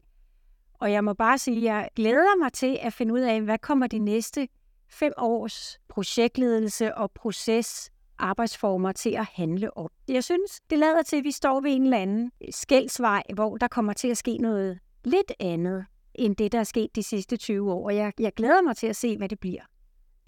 Og 0.80 0.92
jeg 0.92 1.04
må 1.04 1.12
bare 1.12 1.38
sige, 1.38 1.56
at 1.56 1.62
jeg 1.62 1.88
glæder 1.96 2.38
mig 2.38 2.52
til 2.52 2.78
at 2.82 2.92
finde 2.92 3.14
ud 3.14 3.20
af, 3.20 3.40
hvad 3.42 3.58
kommer 3.58 3.86
de 3.86 3.98
næste 3.98 4.48
fem 4.90 5.12
års 5.16 5.78
projektledelse 5.88 6.94
og 6.94 7.10
proces 7.10 7.90
arbejdsformer 8.18 8.92
til 8.92 9.10
at 9.10 9.26
handle 9.32 9.76
om. 9.76 9.88
Jeg 10.08 10.24
synes, 10.24 10.60
det 10.70 10.78
lader 10.78 11.02
til, 11.02 11.16
at 11.16 11.24
vi 11.24 11.30
står 11.30 11.60
ved 11.60 11.70
en 11.70 11.82
eller 11.82 11.98
anden 11.98 12.30
skældsvej, 12.50 13.22
hvor 13.34 13.56
der 13.56 13.68
kommer 13.68 13.92
til 13.92 14.08
at 14.08 14.16
ske 14.16 14.38
noget 14.38 14.78
lidt 15.04 15.32
andet, 15.40 15.84
end 16.14 16.36
det, 16.36 16.52
der 16.52 16.58
er 16.58 16.64
sket 16.64 16.96
de 16.96 17.02
sidste 17.02 17.36
20 17.36 17.72
år. 17.72 17.84
Og 17.84 17.96
jeg, 17.96 18.12
jeg 18.18 18.32
glæder 18.36 18.62
mig 18.62 18.76
til 18.76 18.86
at 18.86 18.96
se, 18.96 19.16
hvad 19.18 19.28
det 19.28 19.40
bliver. 19.40 19.62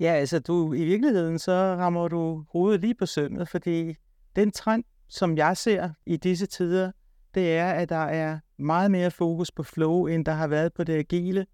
Ja, 0.00 0.12
altså 0.12 0.38
du, 0.38 0.72
i 0.72 0.84
virkeligheden 0.84 1.38
så 1.38 1.52
rammer 1.52 2.08
du 2.08 2.44
hovedet 2.52 2.80
lige 2.80 2.94
på 2.94 3.06
sømmet, 3.06 3.48
fordi 3.48 3.94
den 4.36 4.50
trend, 4.50 4.84
som 5.08 5.36
jeg 5.36 5.56
ser 5.56 5.90
i 6.06 6.16
disse 6.16 6.46
tider, 6.46 6.92
det 7.34 7.56
er, 7.56 7.70
at 7.70 7.88
der 7.88 7.96
er 7.96 8.38
meget 8.58 8.90
mere 8.90 9.10
fokus 9.10 9.50
på 9.50 9.62
flow, 9.62 10.06
end 10.06 10.24
der 10.24 10.32
har 10.32 10.46
været 10.46 10.72
på 10.72 10.84
det 10.84 10.92
agile. 10.92 11.46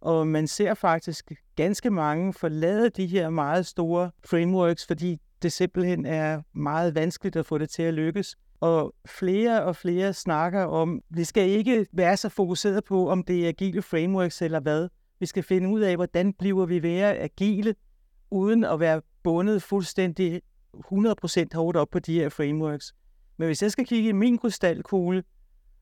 Og 0.00 0.26
man 0.26 0.46
ser 0.46 0.74
faktisk 0.74 1.32
ganske 1.56 1.90
mange 1.90 2.32
forlade 2.32 2.90
de 2.90 3.06
her 3.06 3.30
meget 3.30 3.66
store 3.66 4.10
frameworks, 4.24 4.86
fordi 4.86 5.20
det 5.42 5.52
simpelthen 5.52 6.06
er 6.06 6.42
meget 6.52 6.94
vanskeligt 6.94 7.36
at 7.36 7.46
få 7.46 7.58
det 7.58 7.70
til 7.70 7.82
at 7.82 7.94
lykkes. 7.94 8.36
Og 8.60 8.94
flere 9.06 9.64
og 9.64 9.76
flere 9.76 10.12
snakker 10.12 10.64
om, 10.64 11.02
vi 11.10 11.24
skal 11.24 11.48
ikke 11.48 11.86
være 11.92 12.16
så 12.16 12.28
fokuseret 12.28 12.84
på, 12.84 13.10
om 13.10 13.22
det 13.22 13.44
er 13.44 13.48
agile 13.48 13.82
frameworks 13.82 14.42
eller 14.42 14.60
hvad. 14.60 14.88
Vi 15.20 15.26
skal 15.26 15.42
finde 15.42 15.68
ud 15.68 15.80
af, 15.80 15.96
hvordan 15.96 16.32
bliver 16.32 16.66
vi 16.66 16.82
være 16.82 17.18
agile, 17.18 17.74
uden 18.30 18.64
at 18.64 18.80
være 18.80 19.02
bundet 19.22 19.62
fuldstændig 19.62 20.42
100% 20.76 21.44
hårdt 21.54 21.76
op 21.76 21.88
på 21.90 21.98
de 21.98 22.14
her 22.14 22.28
frameworks. 22.28 22.94
Men 23.36 23.46
hvis 23.46 23.62
jeg 23.62 23.72
skal 23.72 23.86
kigge 23.86 24.08
i 24.08 24.12
min 24.12 24.38
krystalkugle, 24.38 25.22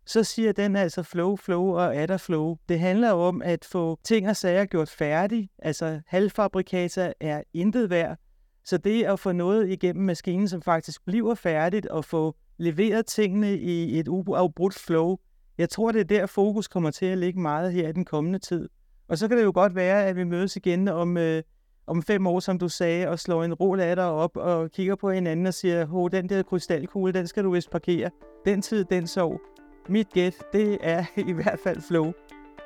så 0.06 0.24
siger 0.24 0.52
den 0.52 0.76
altså 0.76 1.02
flow, 1.02 1.36
flow 1.36 1.64
og 1.64 1.96
adder 1.96 2.16
flow. 2.16 2.56
Det 2.68 2.80
handler 2.80 3.10
om 3.10 3.42
at 3.42 3.64
få 3.64 3.98
ting 4.04 4.28
og 4.28 4.36
sager 4.36 4.64
gjort 4.64 4.88
færdige. 4.88 5.48
Altså 5.58 6.00
halvfabrikater 6.06 7.12
er 7.20 7.42
intet 7.54 7.90
værd. 7.90 8.18
Så 8.64 8.78
det 8.78 9.04
at 9.04 9.20
få 9.20 9.32
noget 9.32 9.70
igennem 9.70 10.04
maskinen, 10.04 10.48
som 10.48 10.62
faktisk 10.62 11.04
bliver 11.04 11.34
færdigt, 11.34 11.86
og 11.86 12.04
få 12.04 12.36
leveret 12.58 13.06
tingene 13.06 13.58
i 13.58 13.98
et 13.98 14.08
uafbrudt 14.08 14.74
flow, 14.74 15.16
jeg 15.58 15.68
tror, 15.68 15.92
det 15.92 16.00
er 16.00 16.04
der 16.04 16.26
fokus 16.26 16.68
kommer 16.68 16.90
til 16.90 17.06
at 17.06 17.18
ligge 17.18 17.40
meget 17.40 17.72
her 17.72 17.88
i 17.88 17.92
den 17.92 18.04
kommende 18.04 18.38
tid. 18.38 18.68
Og 19.08 19.18
så 19.18 19.28
kan 19.28 19.36
det 19.36 19.44
jo 19.44 19.52
godt 19.54 19.74
være, 19.74 20.06
at 20.06 20.16
vi 20.16 20.24
mødes 20.24 20.56
igen 20.56 20.88
om, 20.88 21.16
øh, 21.16 21.42
om 21.86 22.02
fem 22.02 22.26
år, 22.26 22.40
som 22.40 22.58
du 22.58 22.68
sagde, 22.68 23.08
og 23.08 23.18
slår 23.18 23.44
en 23.44 23.54
rol 23.54 23.80
af 23.80 23.96
dig 23.96 24.10
op 24.10 24.36
og 24.36 24.70
kigger 24.70 24.94
på 24.94 25.10
hinanden 25.10 25.46
og 25.46 25.54
siger, 25.54 25.86
hov, 25.86 26.10
den 26.10 26.28
der 26.28 26.42
krystalkugle, 26.42 27.12
den 27.12 27.26
skal 27.26 27.44
du 27.44 27.50
vist 27.50 27.70
parkere. 27.70 28.10
Den 28.44 28.62
tid, 28.62 28.84
den 28.84 29.06
sov. 29.06 29.40
Mit 29.88 30.08
gæt, 30.12 30.34
det 30.52 30.78
er 30.80 31.04
i 31.28 31.32
hvert 31.32 31.58
fald 31.64 31.80
flow. 31.80 32.12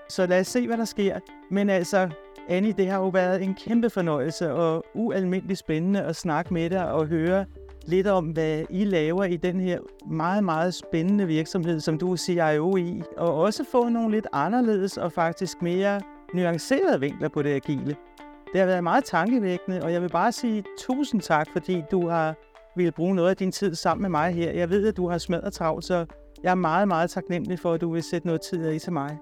Så 0.08 0.26
lad 0.26 0.40
os 0.40 0.46
se, 0.46 0.66
hvad 0.66 0.76
der 0.76 0.84
sker. 0.84 1.20
Men 1.50 1.70
altså, 1.70 2.10
Annie, 2.48 2.72
det 2.72 2.88
har 2.88 2.98
jo 2.98 3.08
været 3.08 3.42
en 3.42 3.54
kæmpe 3.54 3.90
fornøjelse 3.90 4.52
og 4.52 4.84
ualmindeligt 4.94 5.58
spændende 5.58 6.02
at 6.02 6.16
snakke 6.16 6.54
med 6.54 6.70
dig 6.70 6.92
og 6.92 7.06
høre 7.06 7.44
lidt 7.86 8.06
om, 8.06 8.24
hvad 8.24 8.64
I 8.70 8.84
laver 8.84 9.24
i 9.24 9.36
den 9.36 9.60
her 9.60 9.78
meget, 10.10 10.44
meget 10.44 10.74
spændende 10.74 11.26
virksomhed, 11.26 11.80
som 11.80 11.98
du 11.98 12.12
er 12.12 12.16
CIO 12.16 12.76
i, 12.76 13.02
og 13.16 13.34
også 13.34 13.64
få 13.72 13.88
nogle 13.88 14.10
lidt 14.10 14.26
anderledes 14.32 14.96
og 14.96 15.12
faktisk 15.12 15.62
mere 15.62 16.00
nuancerede 16.34 17.00
vinkler 17.00 17.28
på 17.28 17.42
det 17.42 17.54
agile. 17.54 17.96
Det 18.52 18.60
har 18.60 18.66
været 18.66 18.84
meget 18.84 19.04
tankevækkende, 19.04 19.82
og 19.82 19.92
jeg 19.92 20.02
vil 20.02 20.08
bare 20.08 20.32
sige 20.32 20.64
tusind 20.78 21.20
tak, 21.20 21.46
fordi 21.52 21.82
du 21.90 22.08
har 22.08 22.34
ville 22.76 22.92
bruge 22.92 23.14
noget 23.14 23.30
af 23.30 23.36
din 23.36 23.52
tid 23.52 23.74
sammen 23.74 24.02
med 24.02 24.10
mig 24.10 24.34
her. 24.34 24.52
Jeg 24.52 24.70
ved, 24.70 24.88
at 24.88 24.96
du 24.96 25.08
har 25.08 25.18
smadret 25.18 25.52
travlt, 25.52 25.84
så 25.84 26.06
jeg 26.42 26.50
er 26.50 26.54
meget, 26.54 26.88
meget 26.88 27.10
taknemmelig 27.10 27.58
for, 27.58 27.72
at 27.72 27.80
du 27.80 27.92
vil 27.92 28.02
sætte 28.02 28.26
noget 28.26 28.40
tid 28.40 28.66
af 28.66 28.80
til 28.80 28.92
mig. 28.92 29.18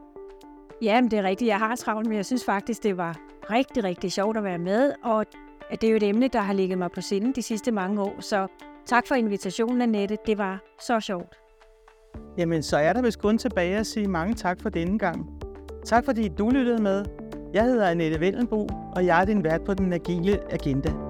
Jamen, 0.83 1.11
det 1.11 1.19
er 1.19 1.23
rigtigt. 1.23 1.49
Jeg 1.49 1.59
har 1.59 1.77
travlt, 1.77 2.09
men 2.09 2.17
jeg 2.17 2.27
synes 2.27 2.45
faktisk, 2.45 2.83
det 2.83 2.97
var 2.97 3.17
rigtig, 3.51 3.85
rigtig 3.85 4.13
sjovt 4.13 4.37
at 4.37 4.45
være 4.45 4.59
med, 4.59 4.93
og 5.05 5.27
at 5.71 5.81
det 5.81 5.87
er 5.87 5.91
jo 5.91 5.97
et 5.97 6.03
emne, 6.03 6.29
der 6.29 6.41
har 6.41 6.53
ligget 6.53 6.79
mig 6.79 6.91
på 6.91 7.01
sinde 7.01 7.33
de 7.33 7.43
sidste 7.43 7.73
mange 7.73 8.03
år. 8.03 8.21
Så 8.21 8.47
tak 8.87 9.07
for 9.07 9.15
invitationen, 9.15 9.83
Annette. 9.83 10.19
Det 10.27 10.39
var 10.39 10.59
så 10.81 11.01
sjovt. 11.01 11.37
Jamen, 12.39 12.63
så 12.63 12.77
er 12.77 12.93
der 12.93 13.03
vist 13.03 13.21
kun 13.21 13.39
tilbage 13.39 13.77
at 13.77 13.87
sige 13.87 14.09
mange 14.09 14.35
tak 14.35 14.61
for 14.63 14.69
denne 14.69 14.99
gang. 14.99 15.27
Tak 15.85 16.05
fordi 16.05 16.29
du 16.29 16.51
lyttede 16.51 16.83
med. 16.83 17.05
Jeg 17.55 17.65
hedder 17.65 17.89
Annette 17.89 18.21
Vellenbo, 18.21 18.69
og 18.97 19.07
jeg 19.07 19.21
er 19.21 19.25
din 19.25 19.45
vært 19.45 19.65
på 19.65 19.75
Den 19.75 19.93
Agile 19.93 20.53
Agenda. 20.53 21.06